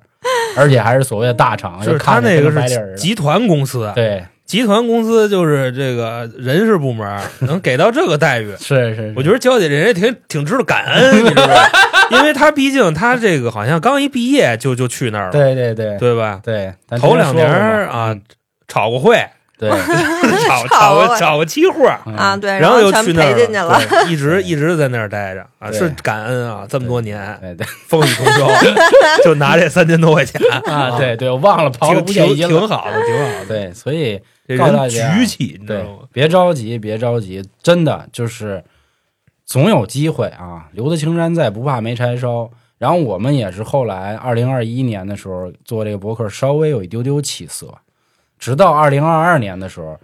[0.58, 11.70] 而且还是所谓的大厂， 就是他那个是集团公司，对，集团公司就是这个人事部门能给到这个待遇， 是是，我觉得娇姐这人也挺挺知道感恩，你知道吧？
[12.12, 16.42] 因为他毕竟他这个好像刚一毕业就就去那儿了，对对对对吧？
[16.44, 18.14] 对，头两年啊，
[18.68, 19.26] 炒过会，
[19.58, 23.82] 对，炒炒炒啊个炒个期货，啊，嗯，对，然后全又去那儿赔进去了。
[24.08, 28.48] 一直一直在那儿待着啊，是感恩啊，这么多年对对 风雨同舟，
[29.24, 32.48] 就拿这三千多块钱啊，对对，我忘了刨了挺挺五险一金。
[32.48, 33.46] 挺好的，挺好的。
[33.48, 38.64] 对，所以这人告诉大家举起，你知道对吗？，别着急，别着急，真的就是
[39.44, 40.68] 总有机会啊！
[40.74, 42.50] 留得青山在，不怕没柴烧。
[42.78, 47.74] 然后我们也是后来二零二一年的时候做这个博客，稍微有一丢丢起色，
[48.38, 49.98] 直到二零二二年的时候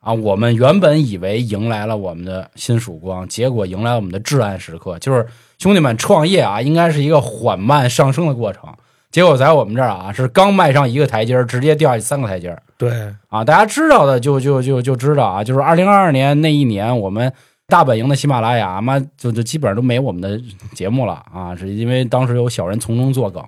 [0.00, 4.98] 啊，我们原本以为迎来了我们的新曙光，结果迎来了我们的至暗时刻。
[4.98, 5.26] 就是
[5.58, 8.72] 兄弟们，创业啊，应该是一个缓慢上升的过程。
[9.10, 12.62] 结果在我们这儿啊，是刚迈上一个台阶儿，直接掉下去三个台阶儿。
[12.76, 12.90] 对，
[13.28, 17.32] 啊，大家知道的就就就就知道啊，就是二零二二年那一年，我们
[17.66, 20.40] 大本营的喜马拉雅妈就就基本上都没我们的
[20.74, 23.42] 节目了啊，是因为当时有小人从中作梗，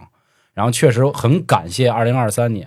[0.54, 2.66] 然后确实很感谢二零二三年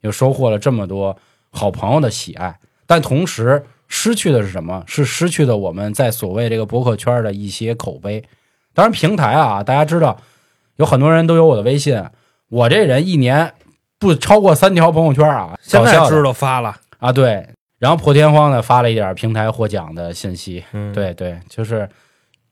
[0.00, 1.16] 又收获了这么多
[1.50, 4.84] 好朋友的喜爱，但同时失去的是什么？
[4.86, 8.22] 是失去的我们在所谓这个博客圈的一些口碑。
[8.72, 10.16] 当然，平台啊，大家知道
[10.76, 12.02] 有很多人都有我的微信，
[12.48, 13.52] 我这人一年
[13.98, 21.88] 不超过三条朋友圈啊，现在知道发了，啊，对，然后破天荒的发了一点平台获奖的信息，嗯，对对，就是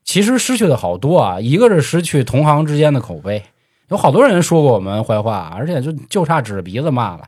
[0.03, 3.41] 其实失去的好多啊，一个是失去同行之间的口碑，
[3.87, 7.23] 有好多人说过我们坏话，而且就就差指着鼻子骂了。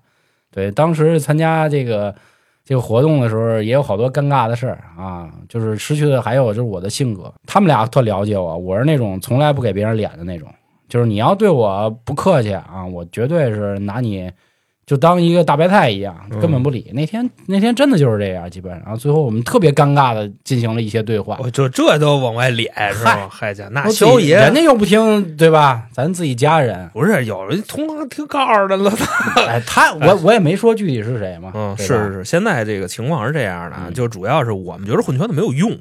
[0.52, 2.14] 对，当时参加这个
[2.64, 10.48] 这个活动的时候，也有好多尴尬的事儿啊，就是失去的还有就是我的性格，他们俩特了解我，我是那种从来不给别人脸的那种，
[10.90, 14.30] 就是你要对我不客气啊，我绝对是拿你
[14.91, 16.91] 就当一个大白菜一样，嗯根本不理。
[16.93, 21.38] 那天那天真的就是这样，基本上，然后最后我们特别尴尬的进行了一些对话。
[21.39, 23.25] 我就这都往外敛是吧？
[23.32, 25.88] 嗨家那爷人家又不听，对吧？
[25.93, 28.91] 咱自己家人，不是有人同行听告诉的了，
[29.47, 35.71] 哎，他我 我也没说具体是谁嘛，嗯，是是是，现在这个情况是这样的啊，嗯就主要是我们觉得混圈子没有用，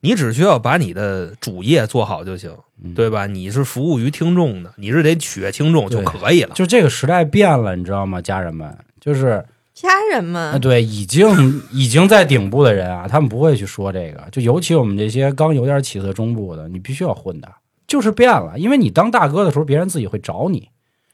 [0.00, 2.56] 你只需要把你的主业做好就行，嗯
[2.94, 3.26] 对吧？
[3.26, 6.54] 你是服务于听众的，你是得取悦听众就可以了。
[6.54, 8.76] 就这个时代变了，你知道吗，家人们？
[9.00, 11.28] 就是家人们啊，，对，已经
[11.72, 14.28] 已经在顶部的人啊，他们不会去说这个。
[14.30, 17.48] 就尤其我们这些刚有点起色中部的，你必须要混的，
[17.86, 18.58] 就是变了。
[18.58, 20.68] 因为你当大哥的时候，别人自己会找你。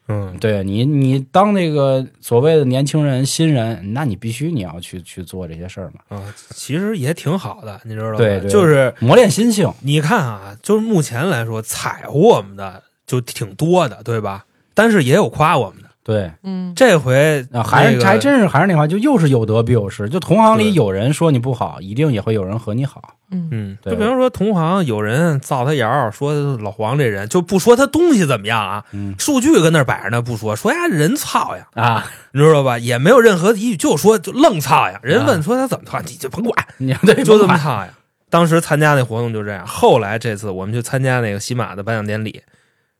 [0.07, 8.17] 嗯，对你，你当那个所谓的年轻人、新人，那你必须你要去去做这些事儿嘛，啊，其实也挺好的，你知道吧？
[8.19, 9.73] 对对就是磨练心性。
[9.81, 14.45] 你看啊，就是目前来说，踩乎我们的就挺多的，对吧？
[14.75, 15.84] 但是也有夸我们的。
[16.05, 20.07] 对，嗯，这回啊，还是、那个还真是还是那话，就又是有得必有失。
[20.11, 23.15] 就同行里有人说你不好，一定也会有人和你好。
[23.31, 32.79] 嗯嗯，就比方说同行有人造他谣，说老黄这人就不说他东西怎么样啊，嗯数据跟那儿摆着呢，不说，说呀人操呀，啊， 你知道吧？
[32.79, 35.01] 也没有任何依据，就说就愣操呀。
[35.03, 37.89] 人啊问说他怎么操，你就甭管， 你对就这么操呀。
[38.29, 42.43] 当时参加那活动就这样，后来这次我们去参加那个喜马的颁奖典礼，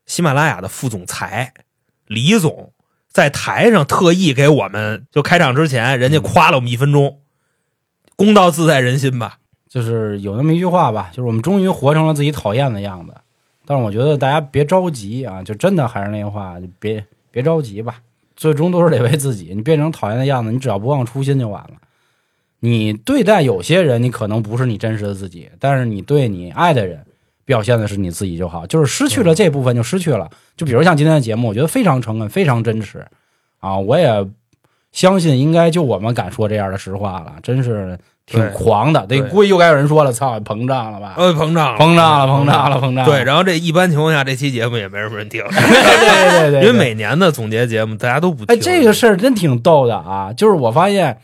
[0.07, 1.53] 喜马拉雅的副总裁
[2.07, 2.71] 李总
[3.15, 7.21] 在台上特意给我们就开场之前，人家夸了我们一分钟，
[8.17, 9.37] 公道自在人心吧。
[9.69, 13.13] 就是有那么一句话吧，就是我们终于活成了自己讨厌的样子。
[13.65, 18.01] 但是我觉得大家别着急啊，就真的还是那句话，就别别着急吧，
[18.35, 19.53] 最终都是得为自己。
[19.55, 21.75] 你变成讨厌的样子，你只要不忘初心就完了。
[22.59, 27.05] 你对待有些人，你可能不是你真实的自己，但是你对你爱的人
[27.45, 28.67] 表现的是你自己就好。
[28.67, 30.29] 就是失去了这部分就失去了。
[30.57, 33.05] 就比如像今天的节目，我觉得非常诚恳，非常真实
[33.59, 34.27] 啊，我也
[34.91, 39.05] 相信应该就我们敢说这样的实话了，真是挺狂的。
[39.05, 41.15] 得估计又该有人说了，操，膨胀了吧？
[41.17, 43.05] 呃，膨胀了，膨胀了，膨胀了，膨胀。
[43.05, 48.55] 对，然后这一般情况下，这期节目也没什么人听， 对对对对，因为每年的总结节目大家都不听。
[48.55, 50.31] 哎，这个事儿真挺逗的啊！
[50.31, 51.19] 就是我发现，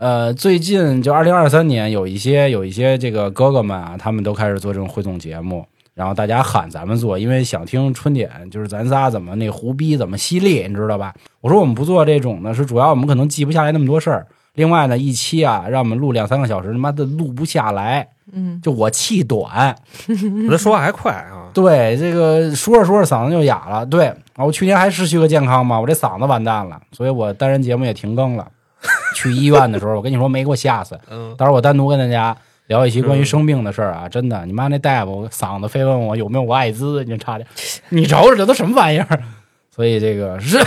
[0.00, 11.12] 呃，最近就二零二三年有一些有一些这个哥哥们啊，他们都开始做这种汇总节目，然后大家喊咱们做，因为想听春点，就是咱仨怎么那胡逼怎么犀利，你知道吧？
[11.42, 14.26] 我说我们不做这种呢，是主要我们可能记不下来那么多事儿。
[14.54, 19.76] 另外呢，一期啊，让我们录两三个小时，他妈的录不下来，嗯，就我气短。
[20.08, 23.84] 我这说话还快啊，对，这个说着说着嗓子就哑了。
[23.84, 28.48] 对，啊，我去年还失去个健康嘛，我这嗓子完蛋了，所以我单人节目也停更了。
[29.14, 30.98] 去医院的时候，我跟你说没给我吓死。
[31.10, 37.46] 嗯，到时候我单独跟大家聊一期关于生病的事儿啊，真的，你妈那大夫嗓子非问我有没有我艾滋，你差点，
[37.90, 39.22] 你瞅瞅这都什么玩意儿？
[39.74, 40.58] 所以这个是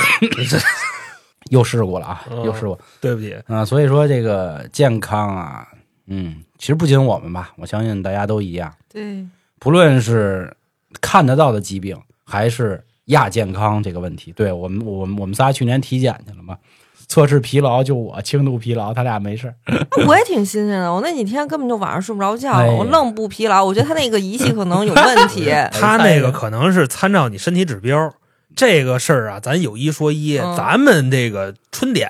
[1.50, 2.44] 又事故了啊，嗯。
[2.44, 3.64] 又事故对不起，啊。
[3.64, 5.68] 所以说这个健康啊，
[6.08, 8.74] 嗯，其实不仅我们吧，我相信大家都一样。
[8.92, 9.26] 对，
[9.60, 10.56] 不论是
[11.02, 16.58] 看得到的疾病，还是亚健康这个问题，对我们我们我们仨去年体检去了嘛，
[17.14, 19.54] 测试疲劳就我轻度疲劳，他俩没事儿。
[20.08, 23.64] 我也挺新鲜的，我那几天根本就晚上睡不着觉，哎我愣不疲劳。
[23.64, 25.54] 我觉得他那个仪器可能有问题。
[25.72, 28.12] 他那个可能是参照你身体指标。
[28.56, 32.10] 这个事儿啊，咱有一说一，嗯咱们这个春点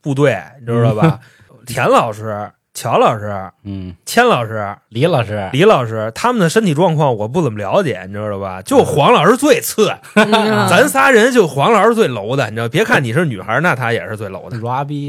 [0.00, 1.20] 部队，你知道吧？
[1.64, 8.62] 田老师、乔老师、嗯，千老师、李老师，李老师，他们的身体状况我不怎么了解，你知道吧？
[8.62, 12.66] 就黄老师最次，嗯咱仨人就黄老师最楼的，你知道？
[12.70, 14.58] 别看你是女孩，那他也是最楼的。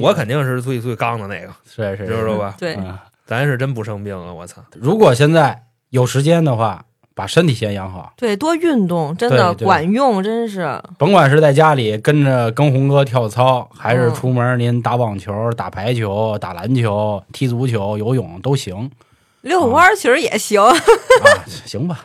[0.02, 2.56] 我肯定是最最刚的那个，是是知道吧？
[2.60, 4.34] 对，嗯咱是真不生病啊！
[4.34, 6.84] 我操，如果现在有时间的话，
[7.22, 10.82] 把身体先养好，对，多运动真的管用，真是。
[10.98, 18.90] 甭管是在家里跟着跟红哥跳操，还是嗯出门您打网球、打排球、打篮球、踢足球、游泳都行
[19.42, 20.60] 遛弯儿其实也行。
[20.60, 20.74] 啊，
[21.64, 22.04] 行吧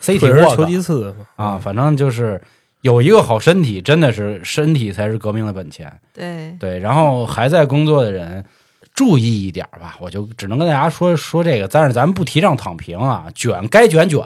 [0.00, 1.12] 求沃克其次。
[1.34, 2.40] 啊，反正就是
[2.82, 5.92] 有一个好身体，真的是身体才是革命的本钱。
[6.12, 8.44] 对，对，然后还在工作的人
[8.94, 11.68] 注意一点吧，我就只能跟大家说说这个。
[11.68, 14.24] 但是咱们不提倡躺平啊，卷该卷卷，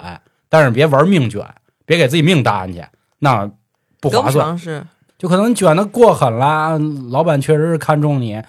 [0.49, 1.45] 但是别玩命卷，
[1.87, 2.85] 别给自己命搭进去，
[3.19, 3.51] 那
[4.01, 4.57] 不划算。
[5.17, 6.79] 就可能卷的过狠了，
[7.11, 8.41] 老板确实是看中你，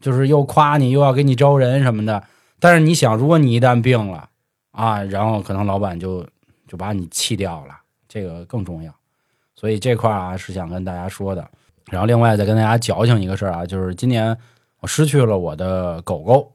[0.00, 2.24] 就是又夸你，又要给你招人什么的。
[2.58, 4.28] 但是你想，如果你一旦病了
[4.72, 6.26] 啊，然后可能老板就
[6.66, 7.76] 就把你弃掉了，
[8.08, 8.92] 这个更重要。
[9.54, 11.46] 所以这块啊是想跟大家说的。
[11.90, 14.36] 然后另外再跟大家矫情一个事儿啊，就是今年
[14.86, 16.52] 我失去了我的狗狗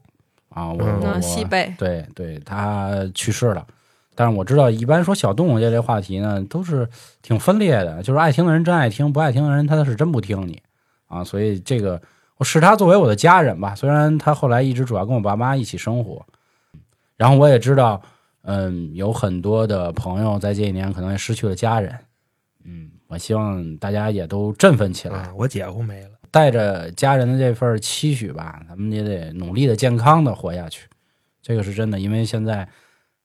[0.48, 3.66] 啊，我嗯我西贝，对对，它去世了。
[4.14, 6.88] 但是我知道，一般说小动物这类话题呢，都是
[7.20, 10.62] 挺分裂的，就是爱听的人真爱听，不爱听的人他是真不听你
[11.08, 11.22] 啊。
[11.22, 12.00] 所以这个
[12.38, 16.24] 我视他作为我的家人吧，虽然他后来一直主要跟我爸妈一起生活，
[17.18, 18.00] 然后我也知道，
[18.44, 21.94] 嗯，有很多的朋友在这一年可能也失去了家人，
[22.64, 30.88] 嗯，我希望大家也都振奋起来，啊，我姐夫没了，带着家人的这份期许吧，咱们也得努力的、健康的活下去。
[31.40, 32.66] 这个是真的，因为现在，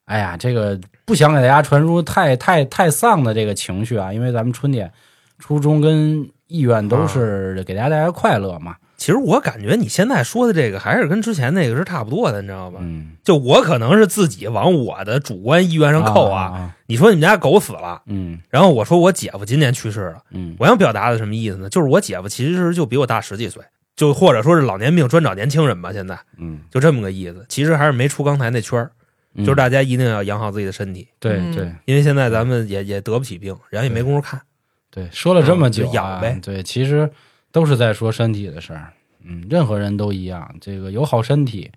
[0.06, 4.92] 哎呀，这个不想给大家传输太太太丧的这个情绪啊，因为咱们春节
[5.40, 8.76] 初衷跟意愿都是给大家带来快乐嘛。
[8.98, 12.80] 其实我感觉你现在说的这个还是跟之前那个是差不多的，你知道吧？
[12.82, 16.46] 嗯，就我可能是自己往我的主观意愿上扣啊。
[16.46, 18.40] 啊，你说你们家狗死了，嗯。
[18.50, 20.56] 然后我说我姐夫今年去世了，嗯。
[20.58, 21.70] 我想表达的什么意思呢？
[21.70, 23.64] 就是我姐夫其实就比我大十几岁，
[23.96, 26.18] 就或者说是老年病专找年轻人吧，现在。
[26.38, 27.46] 嗯，就这么个意思。
[27.48, 28.90] 其实还是没出刚才那圈
[29.38, 31.54] 就是大家一定要养好自己的身体，嗯。
[31.54, 31.56] 对。
[31.56, 34.42] 对因为现在咱们也也得不起病，人也没工夫看。
[34.90, 36.40] 对，说了这么久、啊养呗。
[36.42, 37.08] 对，其实
[37.52, 38.94] 都是在说身体的事儿。
[39.24, 41.72] 嗯，任何人都一样，这个有好身体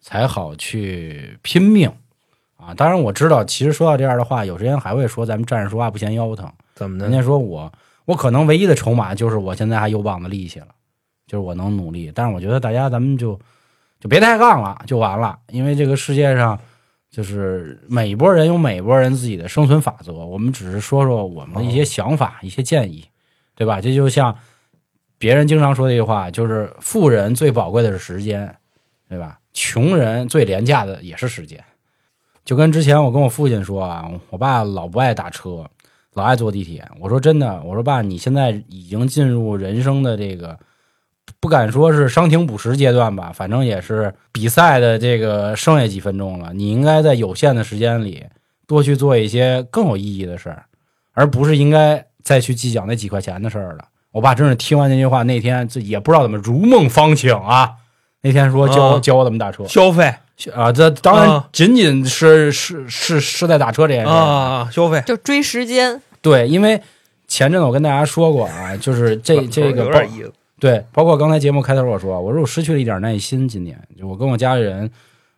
[0.00, 1.92] 才好去拼命
[2.56, 2.72] 啊。
[2.74, 6.50] 当然我知道，其实说到这样的话，有些人还会说咱们站着说话不嫌腰疼。
[6.74, 7.04] 怎么的？
[7.04, 7.70] 人家说我，
[8.04, 10.68] 我可能唯一的筹码就是我现在还有膀子力气了，
[11.26, 12.10] 就是我能努力。
[12.14, 13.38] 但是我觉得大家咱们就
[14.00, 15.38] 就别抬杠了，就完了。
[15.48, 16.58] 因为这个世界上，
[17.10, 20.12] 就是每一波人有每一波人自己的生存法则。
[20.12, 23.04] 我们只是说说我们的一些想法、一些建议，
[23.54, 23.80] 对吧？
[23.80, 24.36] 这就像
[25.18, 28.54] 别人经常说的一句话，就是富人最宝贵的是时间，
[29.08, 29.38] 对吧？
[29.52, 31.62] 穷人最廉价的也是时间。
[32.44, 35.64] 就跟之前我跟我父亲说啊，我爸老不爱打车，
[36.12, 36.86] 老爱坐地铁。
[37.00, 40.56] 我说真的，我说爸，你现在已经进入人生的这个，
[41.40, 46.52] 不敢说是伤停补时阶段吧，反正也是比赛的这个剩下几分钟了。
[46.52, 48.24] 你应该在有限的时间里
[48.66, 50.66] 多去做一些更有意义的事儿，
[51.14, 53.88] 而不是应该再去计较那几块钱的事儿了。
[54.12, 57.72] 我爸真是听完那句话，那天这也不知道怎么如梦方醒啊。
[58.22, 60.12] 那天说教、啊教我怎么打车消费
[60.52, 66.00] 啊，这当然啊仅仅是、是是是在打车这件事儿啊，消费就追时间。
[66.20, 66.80] 对，因为
[67.28, 70.32] 前阵子我跟大家说过啊，就是这这个有点意思。
[70.58, 74.90] 对，包括刚才节目开头我说，我说我失去了一点耐心，今年就我跟我家里人，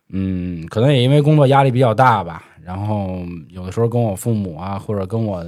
[0.09, 5.45] 嗯，可能也因为工作压力比较大吧，然后有的时候跟我父母啊，或者跟我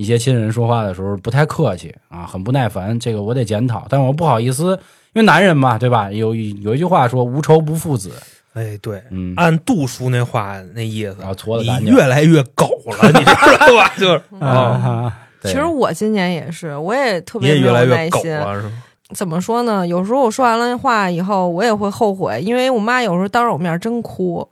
[0.00, 4.70] 一些亲人说话的时候不太客气啊，很不耐烦，这个我得检讨，但我不好意思，
[5.12, 6.10] 因为男人嘛，对吧？
[6.10, 8.10] 有一有一句话说无仇不父子，
[8.54, 13.92] 哎，对，嗯，按杜叔那话那意思，啊搓的你越来越狗了，你知道吧？
[14.00, 18.32] 就是 啊其实我今年也是，我也特别没有来越狗耐心。
[18.32, 18.72] 了，是吗？
[19.14, 19.86] 怎么说呢？
[19.86, 24.48] 有时候我说完了话以后，我也会后悔，因为我妈有时候当着我面真哭，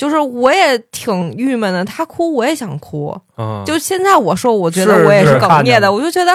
[0.00, 1.84] 就是我也挺郁闷的。
[1.84, 3.14] 他哭，我也想哭。
[3.36, 6.32] 嗯，就现在我说，我觉得我也是哽咽的，我就觉得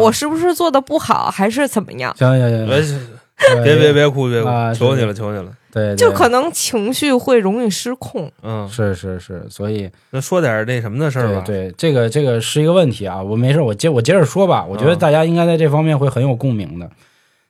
[0.00, 2.12] 我是不是做的不好，还是怎么样？
[2.18, 3.00] 行行行别行，
[3.62, 8.28] 别别别哭别哭啊，求你了求你了，对，对就可能情绪会容易失控。
[8.42, 14.66] 嗯，是是是，所以那说点那什么的事儿吧，对对，这个这个是一个问题啊，我没事，我接我接着说吧。
[14.68, 16.90] 我觉得嗯大家应该在这方面会很有共鸣的。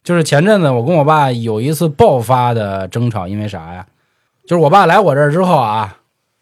[0.04, 3.86] 就是前阵子我跟我爸有一次爆发的争吵，因为啥呀？
[4.48, 5.98] 就是我爸来我这儿之后啊，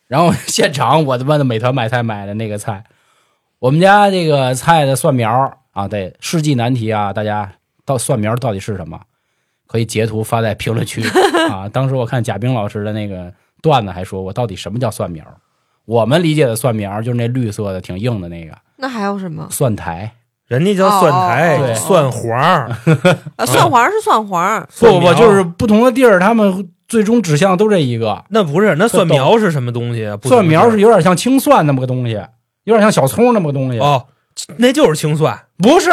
[0.06, 2.84] 然后 现场我他妈的美团买菜买的那个菜，
[3.58, 7.50] 我们家这个菜的蒜苗啊，对，世纪难题啊，大家
[7.84, 9.00] 到蒜苗到底是什么？
[9.66, 11.02] 可以截图发在评论区
[11.50, 11.68] 啊。
[11.68, 15.24] 当时我看贾冰老师的那个段子还说我，到底什么叫蒜苗？
[15.84, 19.48] 我们理解的蒜苗就是那绿色的、挺硬的那个那还有什么？
[19.50, 20.12] 蒜苔。
[20.46, 22.70] 人家叫蒜苔、哦哦哦蒜黄儿，
[23.34, 28.24] 呃，蒜黄是蒜黄，不不不，就是不同的地儿，他们最终指向都这一个。
[28.28, 32.20] 那不是那蒜苗是什么东西蒜苗是有点像青蒜那么个东西，
[32.64, 33.78] 有点像小葱那么个东西。
[33.78, 34.06] 哦，
[34.58, 35.90] 那就是青蒜，不是，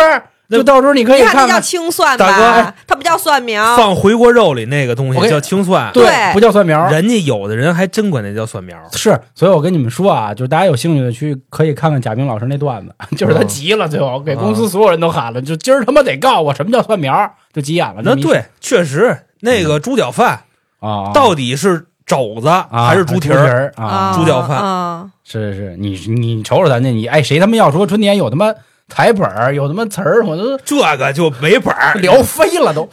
[0.48, 2.76] 那就到时候你可以你看这叫看看，青蒜大哥吧？
[2.86, 3.76] 它不叫蒜苗。
[3.78, 5.90] 放回锅肉里那个东西叫青蒜。
[5.94, 6.90] 对不叫蒜苗。
[6.92, 8.78] 人家有的人还真管那叫蒜苗。
[8.92, 18.02] 是，所以我跟你们说啊，就是大家有兴趣的去可以看看贾冰老师那段子， 就是他嗯急了，最后给公司所有人都喊了，就今儿他妈得告我，什么叫蒜苗，就急眼了。
[18.04, 20.42] 那对，确实那个猪脚饭
[20.84, 23.72] 啊，到底是肘子啊还是猪蹄蹄儿？
[23.78, 24.14] 啊？
[24.14, 28.54] 猪脚饭啊，是是，你你瞅瞅咱这，你哎，谁他妈要说春天有他妈
[28.90, 32.88] 台本儿，有他妈词儿，我都这个就没本儿聊飞了都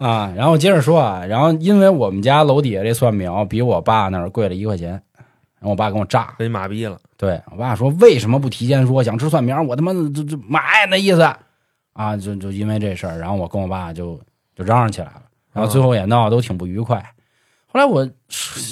[0.00, 0.32] 啊！
[0.36, 6.98] 然后接着说啊，然后因为我们家楼底下这蒜苗比我爸那儿贵了一块钱，然后我爸跟我炸，被你麻痹了。
[7.16, 11.22] 对我爸说为什么不提前说想吃蒜苗，我他妈就就买那意思
[11.92, 14.20] 啊，就就因为这事儿，然后我跟我爸就
[14.56, 15.22] 就嚷嚷起来了，
[15.52, 17.00] 然后最后也闹得都挺不愉快。
[17.76, 18.08] 后来我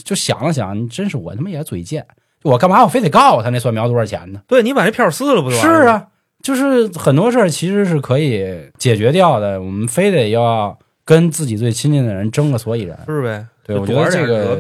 [0.03, 2.07] 就想了想，真是我他妈也嘴贱，
[2.43, 4.41] 我干嘛我非得告诉他那蒜苗多少钱呢？
[4.47, 5.83] 对你把这票撕了不就完了？
[5.83, 6.07] 是，啊，
[6.43, 12.99] 就是很多事儿其实是可以解决掉的，我们非得要跟自己最亲近的人争个所以然。
[13.05, 13.47] 是呗？
[13.67, 14.57] 对，我觉得这个。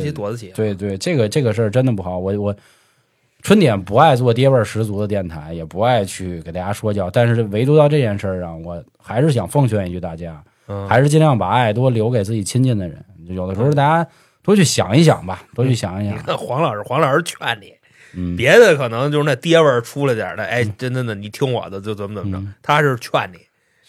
[0.55, 2.19] 对对，这个这个事儿真的不好。
[2.19, 2.55] 我我
[3.41, 13.03] 春点不爱做爹味儿十足的电台，也不爱去给大家说教，但是唯独到这件事儿上，我还是想奉劝一句大家，嗯，还是尽量把爱多留给自己亲近的人。
[13.29, 14.07] 有的时候大家
[14.45, 16.23] 多去想一想吧，多去想一你想。
[16.23, 17.73] 看黄老师，黄老师劝你，
[18.15, 22.55] 嗯，别的可能就是那爹味儿出来点的，哎，真真的，你听我的，就怎么怎么着嗯。
[22.63, 23.39] 他是劝你，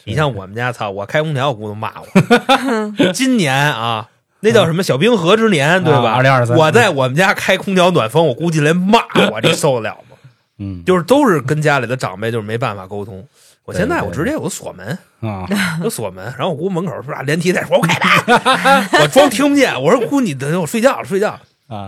[0.05, 2.07] 你像我们家，操，我开空调，我姑娘骂我。
[3.13, 6.13] 今年啊，那叫什么小冰河之年，对吧？
[6.13, 8.99] 啊2023我在我们家开空调暖风，我估计连骂
[9.31, 10.15] 我这受得了吗？
[10.57, 13.27] 嗯，就是都是跟家里的长辈就是没办法沟通。
[13.65, 15.47] 我现在我直接我锁门，啊，
[15.83, 19.73] 有锁门，然后我姑门口是吧连踢带说，我开门，我装听不见。
[19.81, 21.39] 我说姑，你等我睡觉了，睡觉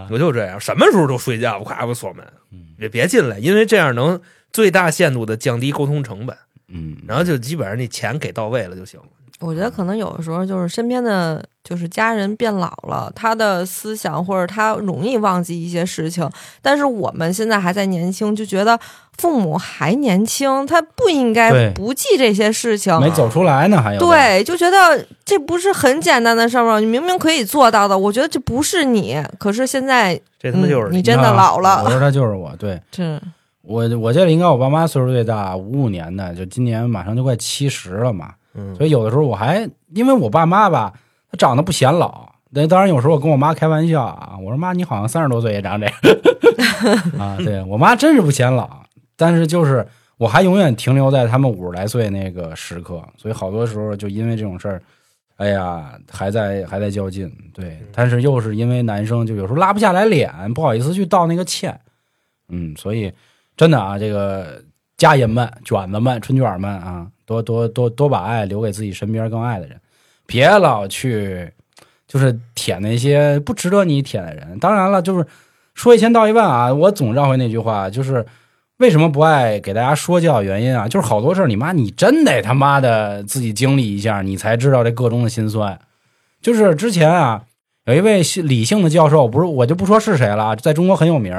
[0.09, 2.65] 我就这样，什么时候都睡觉，我咔我锁门，嗯。
[2.79, 4.19] 也别进来，因为这样能
[4.51, 6.35] 最大限度的降低沟通成本，
[6.67, 9.05] 嗯，然后就基本上那钱给到位了就行了。
[9.39, 16.27] 我觉得可能有的时候就是身边的就是家人变老了，他的思想或者他容易忘记一些事情，
[16.59, 18.79] 但是我们现在还在年轻，就觉得
[19.17, 22.97] 父母还年轻，他不应该不记这些事情。
[22.99, 26.79] 没走出来呢，还有对，就觉得这不是很简单的事儿吗？
[26.79, 33.19] 你明明可以做到的，我觉得这不是你，可是现在这他妈就是嗯你真的老了我了，说他就是我，对 这
[33.63, 40.93] 我我这里应该我爸妈岁数最大，五五年的，就今年马上就快七十了嘛，嗯，所以有的时候我还因为我爸妈吧，
[41.31, 42.29] 他长得不显老。
[42.49, 45.95] 那当然，有时候我跟我妈开玩笑啊，我说妈，你好像三十多岁也长这样
[47.19, 47.35] 啊。
[47.37, 48.69] 对我妈真是不显老，
[49.17, 54.81] 但是就是我还永远停留在他们五十来岁那个时刻，所以好多时候就因为这种事儿，
[55.35, 57.29] 哎呀，还在还在较劲。
[57.53, 61.77] 对，但是又是因为男生就有时候拉不下来脸，不好意思去道那个歉。
[62.49, 63.11] 嗯，所以
[63.57, 64.61] 真的啊，这个
[64.95, 69.79] 家人们、卷子们、春卷们啊，多多多多把爱留给自己身边更爱的人，
[70.25, 71.51] 别老去
[72.07, 74.57] 就是舔那些不值得你舔的人。
[74.59, 75.25] 当然了，就是
[75.73, 78.25] 说一千道一万啊，我总绕回那句话，就是
[78.77, 80.43] 为什么不爱给大家说教？
[80.43, 85.79] 原因啊，就是好多事儿，你妈你真得他妈的自己经历一下，你才知道这个中的辛酸。
[86.41, 87.43] 就是之前啊，
[87.85, 91.33] 有一位理性的教授，不是我就不说是谁了啊，在中国很有名。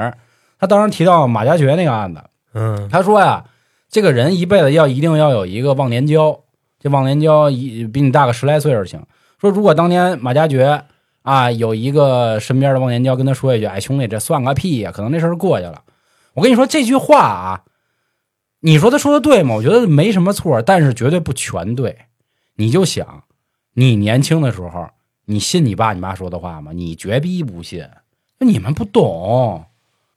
[0.59, 2.21] 他当时提到马加爵那个案子，
[2.53, 3.45] 嗯他说呀，
[3.89, 6.37] 这个人一辈子要一定要有一个忘年交，
[6.77, 9.01] 这忘年交一比你大个十来岁就行。
[9.39, 10.83] 说如果当年马加爵
[11.21, 15.81] 啊有一个身边的忘年交跟他说一句，哎兄弟这算个屁呀，可能这事儿过去了。
[16.33, 17.63] 我跟你说这句话啊，
[18.61, 19.55] 你说他说的对吗？
[19.55, 21.97] 我觉得没什么错，但是绝对不全对。
[22.55, 23.23] 你就想，
[23.73, 24.89] 你年轻的时候，
[25.25, 26.71] 你信你爸你妈说的话吗？
[26.73, 27.87] 你绝逼不信，
[28.39, 29.65] 你们不懂。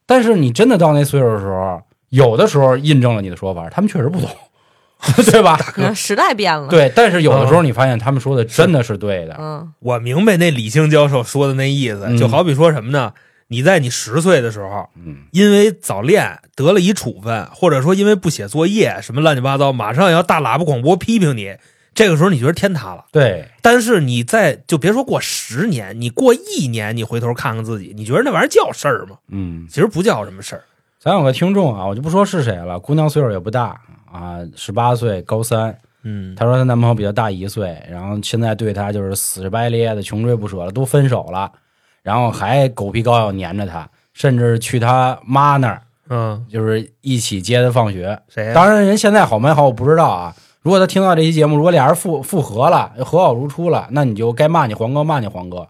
[0.06, 4.28] 但是你真的到那岁数的时候，有的时候印证了你的说法，他们确实不懂，
[5.30, 5.56] 对吧？
[5.94, 13.12] 时代变了。，对，但是有的时候你发现他们说的真的是对的，嗯我明白那李星教授说的那意思，嗯就好比说什么呢？
[13.52, 21.54] 你在你十岁的时候，嗯，因为早恋得了一处分，或者说因为不写作业什么乱七八糟，马上要大喇叭广播批评你，
[21.94, 23.04] 这个时候你觉得天塌了。
[23.12, 29.18] 对，但是你在就别说过十年，你过一年，你回头看看自己，你觉得那玩意儿叫事儿吗？
[29.28, 30.64] 嗯，其实不叫什么事儿。
[30.98, 33.80] 咱有个听众啊，我就不说是谁了，姑娘岁数也不大
[34.10, 35.76] 啊，十八岁，高三。
[36.04, 41.50] 嗯，她说她男朋友比她大一岁，然后现在对她就是死白咧的，穷追不舍了，都分手了，
[42.02, 48.20] 然后还狗皮膏药粘着他，甚至去他妈那儿，嗯，就是一起接他放学。
[48.28, 48.54] 谁呀？
[48.54, 50.34] 当然，人现在好没好我不知道啊。
[50.62, 55.66] 如果他听到这期节目，如果俩人复复合了，和好如初了，那你就该骂你黄哥，骂你黄哥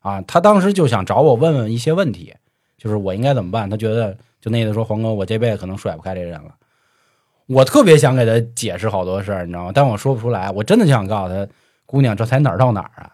[0.00, 0.20] 啊。
[0.22, 2.34] 他当时就想找我问问一些问题，
[2.76, 3.70] 就是我应该怎么办。
[3.70, 6.54] 他觉得就那意思说，黄哥，我这辈子可能甩不开这人了。
[7.46, 9.72] 我特别想给他解释好多事儿，你知道吗？
[9.72, 10.50] 但我说不出来。
[10.50, 11.46] 我真的就想告诉他，
[11.86, 13.10] 姑娘，这才哪儿到哪儿啊？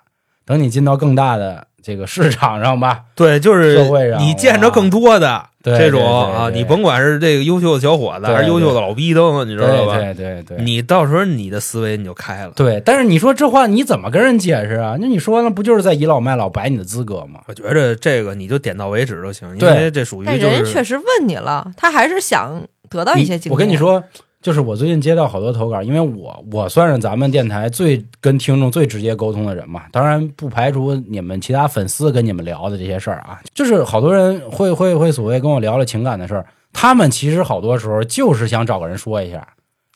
[0.47, 9.97] 等你进到更大的这个市场上吧， 对，就是社会上你见着更多的这种对对啊，对你甭管是这个优秀的小伙子，对还是优秀的老逼灯，你知道吧？
[9.97, 10.65] 对对对对。
[10.65, 12.53] 你到时候你的思维你就开了。
[12.57, 14.97] 对，但是你说这话你怎么跟人解释啊？
[15.01, 17.41] 那你说完了不就是在倚老卖老摆你的资格吗？
[17.47, 23.53] 我觉着这个你就点到为止就行，因为这属于但就是人家确实问你了，他还是想得到一些经验。
[23.53, 24.03] 我跟你，说，
[24.41, 39.47] 就是我最近接到好多投稿，因为我我算是咱们电台最跟听众最直接沟通的人嘛，当然不排除你们其他粉丝跟你们聊的这些事儿啊，就是好多人会会会所谓跟我聊了情感的事儿，他们其实好多时候就是想找个人说一下，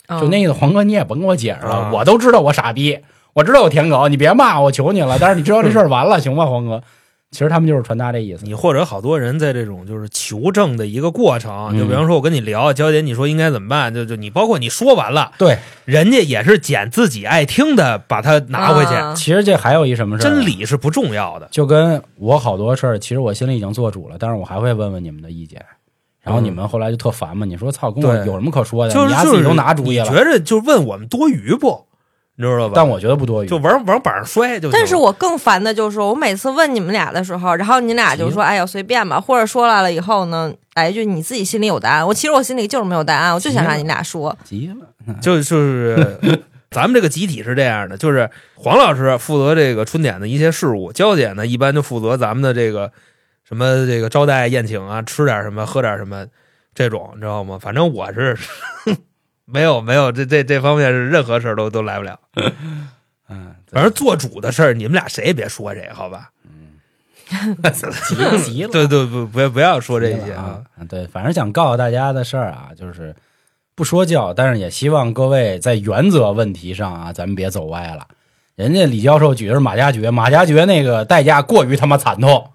[0.09, 2.99] 嗯就那意思，黄哥你也甭跟我解释了，啊我都知道我傻逼，
[3.35, 6.83] 我知道我舔狗，你别骂我，求你了，但是你知道这事儿完了， 行吗，黄哥？
[7.33, 8.45] 其实他们就是传达这意思。
[8.45, 18.95] 你或者好多人在这种就是求证的一个过程，嗯就比方说我跟你聊，娇姐你说应该怎么办，就就你包括你说完了，对，人家也是捡自己爱听的，把它拿回去。
[18.95, 20.35] 啊其实这还有一什么事儿啊？
[20.35, 25.65] 真理是不重要的，就跟我好多事儿，其实我心里已经做主了，但是我还会问问你们的意见。
[26.21, 28.95] 然后你们后来就特烦嘛，你说操，跟我有什么可说的？
[28.95, 31.87] 就是你丫自己都拿主意了，你觉着就问我们多余不？
[32.37, 32.73] 你知道吧？
[32.75, 33.47] 但我觉得不多余。
[33.47, 34.71] 就往往板上摔就。
[34.71, 42.07] 但是我更烦的就是，我每次问你们俩的时候，然后你俩就说：“哎呀，随便吧。”或者说来了以后呢，来一句你自己心里有答案。
[42.07, 44.37] 我其实我心里就是没有答案，我就想让你俩说。
[44.45, 46.19] 急了，就就是
[46.71, 52.91] 咱们这个集体是这样的，就是黄老师负责这个春点的一些事务，娇姐呢一般就负责咱们的这个
[53.47, 56.25] 什么这个招待宴请啊，吃点什么，喝点什么
[56.75, 57.59] 这种，你知道吗？
[57.61, 58.39] 反正我是
[59.53, 62.19] 没有没有这这这方面是任何事儿都都来不了。
[63.29, 66.31] 嗯，反正做主的事儿，你们俩谁也别说这，好吧？
[68.09, 70.63] 急了 急了， 对对不不要不要说这些啊！
[70.89, 73.15] 对，反正想告诉大家的事儿啊，就是
[73.75, 78.07] 不说教，但是也希望各位在原则问题上啊，咱们别走歪了。
[78.55, 82.51] 人家李教授举的是马加爵，马加爵那个代价过于他妈惨痛。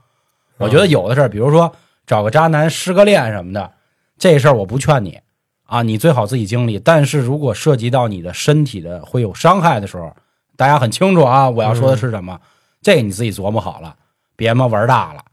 [0.57, 1.75] 我觉得有的事儿，比如说
[2.05, 3.71] 找个渣男失个恋什么的，
[4.19, 5.19] 这事儿我不劝你
[5.67, 6.79] 啊，你最好自己经历。
[6.79, 10.11] 但是如果涉及到你的身体的会有伤害的时候，
[10.55, 12.39] 大家很清楚啊，我要说的是什么，
[12.81, 13.95] 这个你自己琢磨好了，
[14.35, 15.23] 别他妈玩大了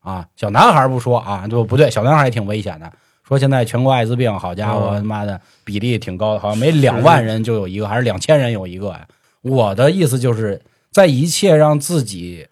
[0.00, 0.26] 啊。
[0.34, 2.92] 小男孩不说啊，就不对，小男孩也挺危险的。
[3.22, 9.06] 说现在全国艾滋病，好家伙，嗯他妈的比例挺高的，好像每两万人就有一个，还是两千人有一个呀？
[9.42, 12.48] 我的意思就是在一切让自己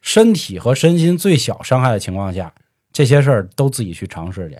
[0.00, 2.52] 身体和身心最小伤害的情况下，
[2.92, 4.58] 这些事儿都自己去尝试去，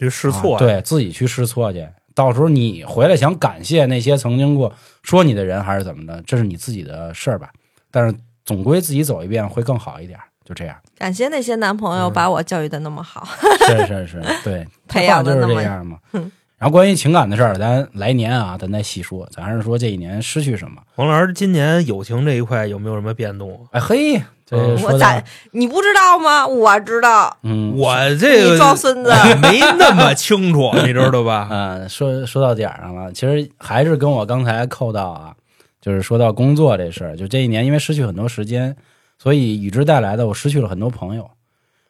[0.00, 1.86] 去试错、啊对自己去试错去。
[2.14, 4.72] 到时候你回来想感谢那些曾经过
[5.02, 7.50] 说你的人，还是怎么的，这是你自己的事儿吧。
[7.90, 10.76] 但是总归自己走一遍会更好一点，就这样。
[10.98, 13.26] 感谢那些男朋友嗯把我教育的那么好，
[13.66, 16.30] 是是是，对， 培养话就是的那么这样嘛嗯。
[16.60, 19.26] 然后关于情感的事儿，咱来年啊，咱再细说。
[19.32, 20.82] 咱还是说这一年失去什么？
[20.94, 23.66] 黄老师今年友情这一块有没有什么变动？
[23.70, 26.46] 哎嘿，我咋你不知道吗？
[26.46, 29.10] 我知道，嗯，我这个装孙子。
[29.40, 31.48] 没那么清楚，你知道吧？
[31.50, 35.34] 嗯，说说到点儿上了，其实还是跟我刚才扣到啊，
[35.80, 38.76] 就是说到工作这事儿，就这一年因为失去很多时间，
[39.18, 41.30] 所以与之带来的我失去了很多朋友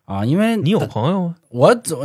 [0.04, 1.34] 啊，因为你有朋友吗？
[1.48, 2.02] 我走，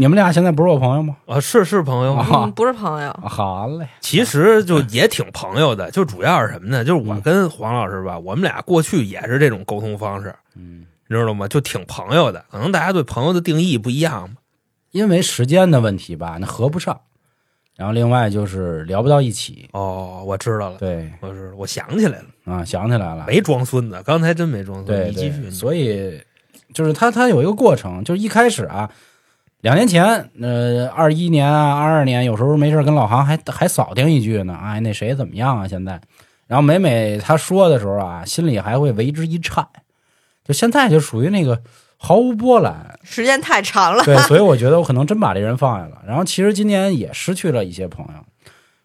[0.00, 1.16] 你们俩现在不是我朋友吗？
[1.26, 2.14] 啊，是是朋友。
[2.14, 6.84] 吗嗯，不是朋友，好嘞，其实就也挺朋友的，就主要是什么呢？
[6.84, 11.48] 就是我跟黄老师吧，我们俩过去也是这种沟通方式，嗯，你知道吗？
[11.48, 12.44] 就挺朋友的。
[12.48, 14.36] 可能大家对朋友的定义不一样嘛。
[14.92, 17.00] 因为时间的问题吧，那合不上，
[17.74, 24.92] 然后另外就是聊不到一起，哦，我知道了，对我知道，我想起来了，啊，想起来了，没装孙子，刚才真没装孙子。
[24.92, 26.22] 对你继续对，，所以
[26.72, 28.88] 就是他他有一个过程，就是一开始啊，
[29.60, 35.66] 两年前，呃，二一年啊，二二年，有时候没事跟老航还还扫听一句呢，哎，那谁怎么样啊？
[35.66, 36.00] 现在，
[36.46, 39.66] 然后每每他说的时候啊，心里还会为之一颤，
[40.44, 41.60] 就现在就属于那个
[41.96, 44.04] 毫无波澜，时间太长了。
[44.04, 46.00] 对， 所以我觉得我可能真把这人放下了。
[46.06, 48.24] 然后其实今年也失去了一些朋友，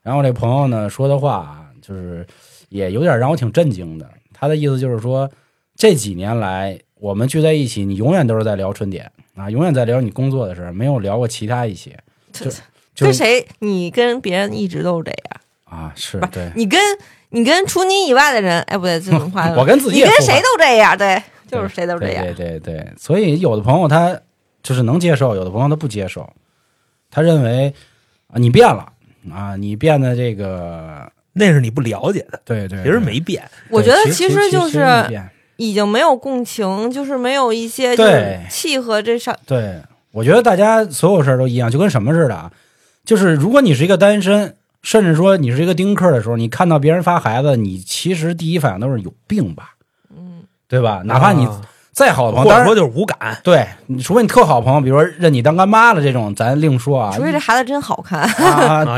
[0.02, 2.26] 然后这朋友呢说的话啊，就是
[2.70, 4.10] 也有点让我挺震惊的。
[4.34, 5.30] 他的意思就是说，
[5.76, 11.92] 这几年来我们聚在一起，你永远都是在聊春点啊，永远在聊你工作的事儿，没有聊过其他一些。
[12.32, 12.50] 就
[12.96, 13.46] 就跟谁？
[13.60, 15.42] 你跟别人一直都是这样。
[15.66, 16.80] 啊，是对，你跟
[17.32, 22.24] 你跟除你以外的人，哎，不对，这种 话我跟自己你跟谁都这样，对，就是谁都这样。
[22.24, 24.18] 对对对对，所以有的朋友他
[24.62, 26.32] 就是能接受，有的朋友他不接受，
[27.12, 27.74] 他认为
[28.28, 28.94] 啊你变了
[29.30, 33.44] 啊，你变得这个那是你不了解的，对对，其实没变。
[33.70, 34.80] 我觉得其实就其是
[35.70, 39.36] 已经没有共情，就是没有一些就是对契合这上。
[39.46, 42.52] 对，我觉得大家所有事儿都一样，就跟什么似的啊，
[43.06, 49.76] 就是如果你是一个单身，甚至说你是一个丁克的时候，你看到别人发孩子，你其实第一反应都是有病吧，
[50.16, 51.02] 嗯，对吧？
[51.06, 51.62] 哪怕你啊
[51.94, 57.12] 再好的朋友，当然或者说就是无感，对，你除非你特好朋友，比如说认你当干妈了这种，咱另说啊。
[57.16, 58.28] 除非这孩子真好看，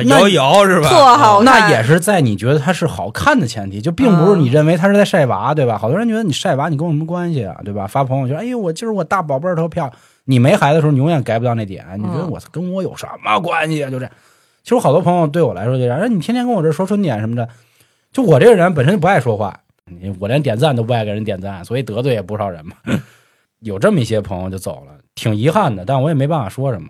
[0.07, 0.87] 摇一摇是吧？
[0.87, 5.77] 特好看那也是在你觉得他是好看的前提，就并不是你认为他是在晒娃，对吧？
[5.77, 7.85] 好多人觉得你晒娃，你跟我什么关系啊，对吧？
[7.85, 9.93] 发朋友圈，哎呦，我今儿我大宝贝儿特漂亮。
[10.27, 13.89] 你没孩子的时候，你永远 get 不到那点，你觉得嗯我跟我有什么关系啊？
[13.91, 14.11] 就这样。
[14.63, 17.47] 其实好多朋友对我来说就这样，哎，你天天跟我这说春点什么的，
[18.13, 19.59] 就我这个人本身就不爱说话，
[20.19, 22.75] 我连点赞都不爱给人点赞，所以得罪也不少人嘛。
[23.59, 26.89] 有这么一些朋友就走了，挺遗憾的，但我也没办法说什么，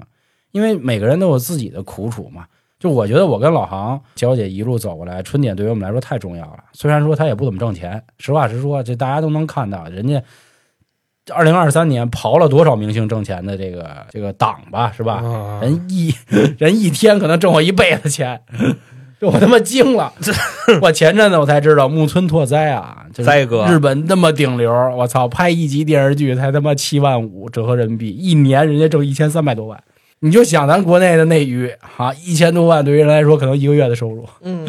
[0.51, 2.45] 因为每个人都有自己的苦楚嘛。
[2.77, 6.63] 就我觉得我跟老航娇姐一路走过来，春点对于我们来说太重要了。
[6.73, 10.21] 虽然说他也不怎么挣钱，实话实说，这大家都能看到，人家
[11.33, 15.15] 二零二三年刨了多少明星挣钱的这个这个档吧，是吧？
[15.23, 16.13] 啊人一
[16.59, 18.41] 人一天可能挣我一辈子钱，
[19.26, 20.13] 这 我他妈惊了！
[20.82, 29.82] 我前阵子我才知道木村拓哉啊，就是哉哥日本那么顶流，我操，拍一集电视剧才他妈七万五，折合人民币，一年人家挣一千三百多万。
[30.19, 34.65] 你就想咱国内的内娱啊，一千多万对于人来说可能一个月的收入，嗯，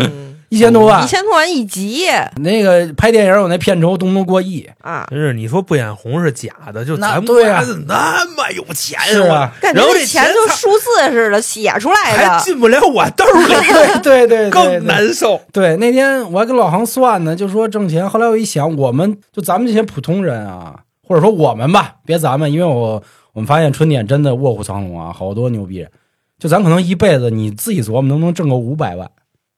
[0.48, 1.02] 一千多万。
[1.02, 2.06] 一，千多万一集。
[2.36, 5.06] 那个拍电影我那片酬动不动过亿，啊！
[5.10, 12.28] 真是你说不眼红是假的，就那咱们对啊家那么有钱是吧，感觉然后这这钱就数字似的写出来的。
[12.30, 13.46] 还，进不了我兜里，
[14.02, 15.40] 对对对对，更难受。
[15.52, 18.08] 对，那天我还跟老航算呢，就说挣钱。
[18.08, 25.90] 后来我一想，我们就咱们这些普通人啊，或者说我们吧，别咱们，因为我我们发现春点真的卧虎藏龙啊，好多牛逼人。
[26.38, 29.10] 就咱可能一辈子你自己琢磨能不能挣个五百万，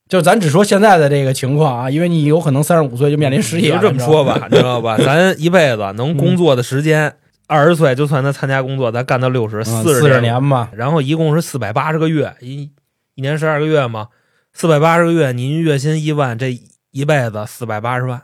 [0.09, 4.97] 就咱只说现在的这个情况啊，因为你有可能三十五岁就面临失业了，就这么说吧，你知道吧？
[5.05, 7.13] 咱一辈子能工作的时间，
[7.47, 12.71] 二十岁就算他参加工作，咱干到六十，四四十，年吧，然后一共是四百八十个月，一
[13.15, 14.09] 一年十二个月嘛，
[14.55, 16.59] 四百八十个月，您月薪一万，这
[16.91, 18.23] 一辈子四百八十万，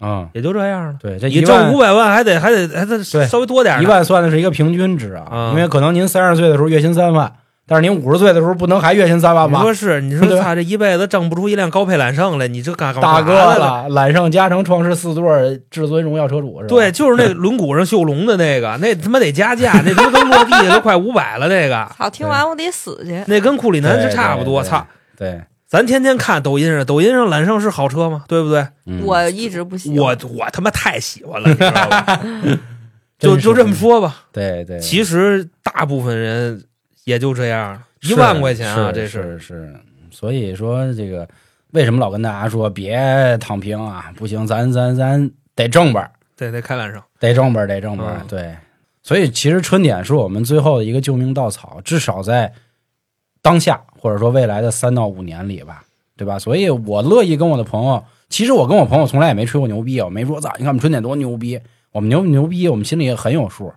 [0.00, 0.96] 嗯，也就这样了。
[1.00, 7.32] 对，这你一万挣五百万，还得还得还得稍微多点一万算的是一个平均值啊，啊因为可能您三十岁的时候月薪三万，
[7.66, 9.58] 但是您五十岁的时候不能还月薪三万吧？
[9.58, 10.00] 你说是？
[10.00, 15.24] 你说 他这一辈子挣不出一辆高配揽胜来，你这干干大哥了，揽胜、加成、创世四座
[15.70, 16.68] 至尊荣耀车主是吧？
[16.68, 23.22] 对，就是那轮毂上绣龙的那个， 那他妈得加价，那他妈跟落地都快五百了，那个 好，听完我得死去。
[23.26, 24.62] 那跟库里南是差不多。
[24.62, 24.84] 操，
[25.16, 28.24] 对，咱天天看抖音上，抖音上揽胜是好车吗？
[28.26, 28.66] 对不对？
[28.86, 32.20] 嗯我一直不喜我欢，我他妈太喜欢了，你知道吧？
[33.18, 34.24] 就就这么说吧。
[34.32, 36.60] 对对，其实大部分人
[37.04, 39.74] 也就这样，一万块钱啊，是这是是，
[40.10, 41.28] 所以说这个
[41.72, 44.12] 为什么老跟大家说别躺平啊？
[44.16, 47.02] 不行，咱咱咱得正本儿，得得开揽胜。
[47.18, 48.56] 得正本儿，得正本对，
[49.02, 52.52] 所以其实春点是我们最后的一个救命稻草，至少在
[53.40, 55.84] 当下或者说未来的三到五年里吧，
[56.16, 56.38] 对吧？
[56.38, 63.72] 所以我乐意跟我的朋友，其实我跟我朋友从来也没吹过牛逼，我没说咋，你看我们春点多牛逼，我们牛不牛逼，我们心里也很有数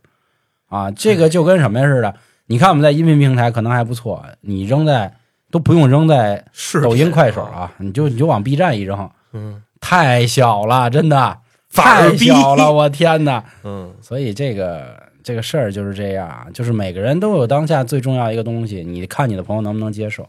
[0.67, 0.91] 啊。
[0.91, 2.15] 这个就跟什么似的，
[2.47, 5.15] 你看我们在音频平台可能还不错，你扔在
[5.49, 6.45] 都不用扔在
[6.83, 11.39] 抖音、快手，啊，你就你就往 B 站一扔，嗯太小了，真的
[11.71, 13.43] 太小了，我天哪！
[13.63, 20.27] 嗯，所以这个这个事儿就是这样，就是每个人都有当下最重要一个东西，你看你的朋友能不能接受，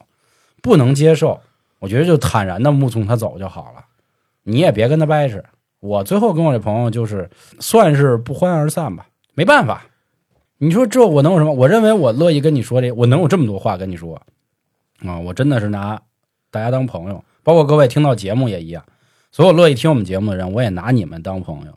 [0.62, 1.40] 不能接受，
[1.78, 3.84] 我觉得就坦然的目送他走就好了，
[4.42, 5.42] 你也别跟他掰扯。
[5.80, 9.84] 我最后跟我这朋友就是算是不欢而散吧，没办法。
[10.58, 11.52] 你说这我能有什么？
[11.52, 14.20] 我认为我乐意跟你说这，我能有这么多话跟你说
[15.06, 15.18] 啊！
[15.18, 16.00] 我真的是拿
[16.50, 18.82] 大家当朋友，包括各位听到节目也一样。
[19.30, 21.72] 所有乐意听我们节目的人，我也拿你们当朋友。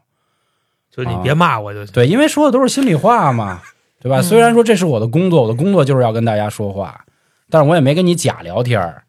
[0.90, 1.94] 就你别骂我就行。
[1.94, 3.62] 对，因为说的都是心里话嘛，
[4.02, 4.20] 对吧？
[4.20, 7.04] 嗯虽然说这是我的工作，我的工作就是要跟大家说话，
[7.50, 9.04] 但是我也没跟你假聊天儿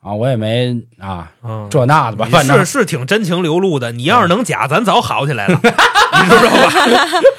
[0.00, 3.90] 啊，我也没啊嗯，这那的吧，你反正是是挺真情流露的。
[3.90, 6.70] 你要是能假，咱早好起来了， 你知道吧？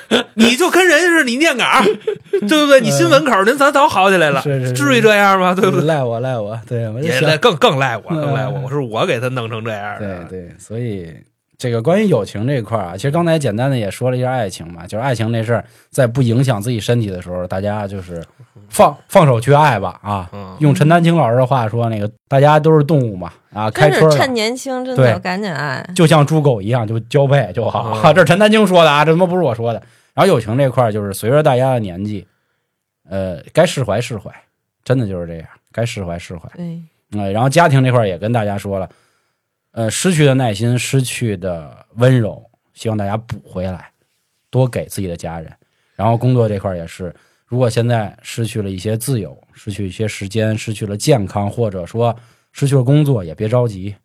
[0.36, 1.64] 你就跟人家是你念稿，
[2.48, 2.82] 对不对？
[2.82, 5.54] 你新闻口儿您咱早好起来了，是是是至于这样吗？
[5.56, 5.86] 对不对？
[5.86, 10.24] 赖我赖我，对我就想也赖更更赖我，更赖我，嗯我是我给他弄成这样对的。
[10.30, 11.14] 对对，所以
[11.58, 18.24] 这个关于友情这一块啊，其实刚才简单的也说了一下爱情嘛，就是爱情这事儿，在不影响自己身体的时候，大家就是
[18.70, 20.30] 放 放手去爱吧啊。
[20.32, 25.86] 嗯，用陈丹青老师的话说，那个大家都是动物嘛啊，开真春趁年轻，真的赶紧爱。
[25.96, 27.92] 就像猪狗一样，就交配就好。
[28.04, 29.82] 嗯这是陈丹青说的啊，这他妈不是我说的。
[30.20, 32.28] 然后友情这块儿，就是随着大家的年纪，
[33.08, 34.30] 呃，该释怀释怀，
[34.84, 36.50] 真的就是这样，该释怀释怀。
[36.58, 36.78] 对，
[37.12, 38.90] 呃，然后家庭这块儿也跟大家说了，
[39.72, 43.90] 呃，失去的耐心，失去的温柔，希望大家补回来，
[44.50, 45.50] 多给自己的家人。
[45.96, 47.16] 然后工作这块儿也是，
[47.46, 52.14] 如果现在失去了一些自由，失去一些时间，失去了健康，或者说
[52.52, 53.96] 失去了工作，也别着急，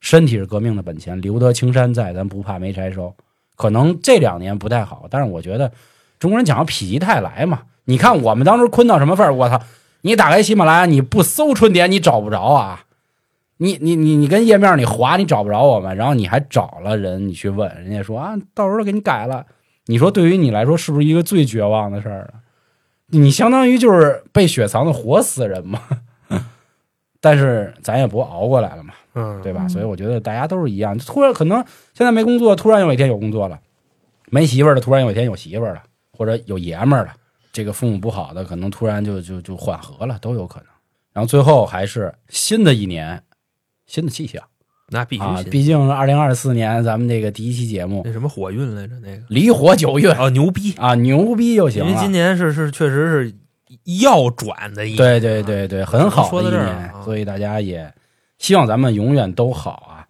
[0.00, 3.14] 身体是革命的本钱，留得青山在，咱不怕没柴烧。
[3.60, 5.70] 可能这两年不太好，但是我觉得
[6.18, 7.60] 中国人讲究否极泰来嘛。
[7.84, 9.60] 你看我们当时困到什么份儿，我操！
[10.00, 12.84] 你打开喜马拉雅，你不搜春点，你找不着啊。
[13.58, 19.44] 你你你你跟页面你滑，你找不着我们，然后你还找了人，你去问人家说啊，到时候给你改了。
[19.88, 22.40] 你说对于你来说是不是一个最绝望的事儿啊？
[23.08, 25.82] 你相当于就是被雪藏的活死人嘛。
[27.20, 29.60] 但是咱也不熬过来了嘛，嗯，对吧？
[29.64, 31.62] 嗯所以我觉得大家都是一样，突然可能
[32.00, 33.58] 现在没工作，突然有一天有工作了；
[34.30, 35.82] 没媳妇儿的，突然有一天有媳妇儿了，
[36.16, 37.12] 或者有爷们儿了。
[37.52, 40.66] 这个父母不好的，可能突然就就就缓和了，都有可能。
[41.12, 43.22] 然后最后还是新的一年，
[43.86, 44.42] 新的气象
[44.88, 45.44] 那必须啊！
[45.50, 48.98] 毕竟二零二四年咱们这个第一期节目那什么火运来着？
[49.00, 50.72] 那个离火九运哦，牛逼！
[50.78, 52.10] 啊，牛逼就行因为今。
[52.10, 53.34] 年是是确实是
[54.00, 57.92] 要转的一年，对对对对，很好的一年，所以大家也
[58.38, 60.06] 希望咱们永远都好啊。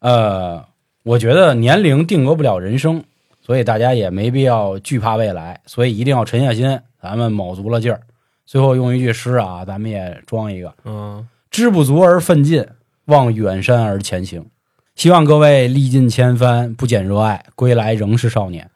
[0.00, 0.64] 呃，
[1.02, 3.02] 我觉得年龄定格不了人生，
[3.40, 8.00] 所以大家也没必要惧怕未来，所以一定要沉下心，咱们卯足了劲儿。
[8.44, 12.66] 最后用一句诗啊，咱们也装一个：嗯，知不足而奋进，
[13.06, 14.46] 望远山而前行。
[14.94, 18.68] 希望各位历尽千帆，不减热爱，归来仍是少年。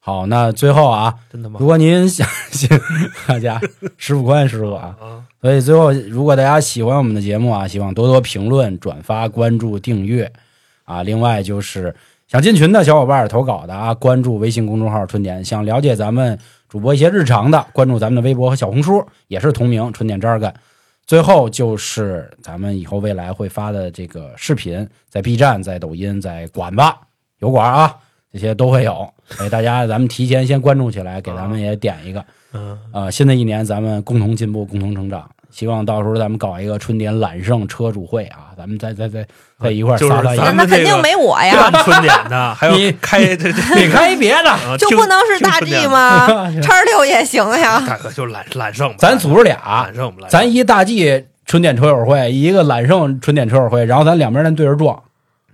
[0.00, 1.66] 好，那最后啊，真的吗如？
[1.66, 2.26] 果您想，
[3.26, 3.60] 大家
[3.98, 10.32] 师傅宽师傅啊，啊，所以最后，如果大家喜欢我们的节目啊，希望多多评论、转发、关注、订阅
[10.88, 11.02] 啊。
[11.02, 11.94] 另外就是
[12.26, 15.44] 想进群的小伙伴投稿的啊，关注微信公众号“春点”。
[15.44, 20.52] 想了解咱们主播一些日常的，关注咱们的微博和小红书，也是同名“春点这儿干”。
[21.06, 27.00] 最后就是咱们以后未来会发的这个视频，在 B 站、在抖音、在管吧、
[27.38, 27.96] 油管啊，
[28.30, 29.08] 这些都会有。
[29.30, 32.24] 所以大家咱们提前先关注起来，给咱们也点一个。
[32.52, 35.30] 嗯，啊，新的一年咱们共同进步，共同成长。
[35.50, 39.26] 希望到时候咱们搞一个春点揽胜车主会啊，咱们再再再
[39.60, 40.54] 在一块儿就是撒撒野咱。
[40.54, 46.26] 们那肯定没我呀，干春点的，还有你开你开一别的，就不能是大 G 吗？
[46.62, 47.82] 叉六也行呀。
[47.86, 49.90] 大哥就揽揽胜吧，咱组织俩
[50.28, 55.02] 咱一大 G 春点车友会，一个揽胜春点车友会，然后咱两边咱对着撞，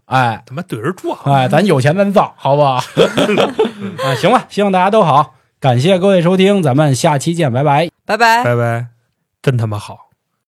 [0.06, 2.82] 哎他妈对着撞，哎，咱有钱咱造，好不好？
[4.04, 7.88] 啊，行吧，希望大家都好，感谢各位收听，咱们下期见，拜拜。
[8.04, 8.42] 拜拜。
[8.44, 8.86] 拜拜，
[9.44, 10.03] 真他妈好。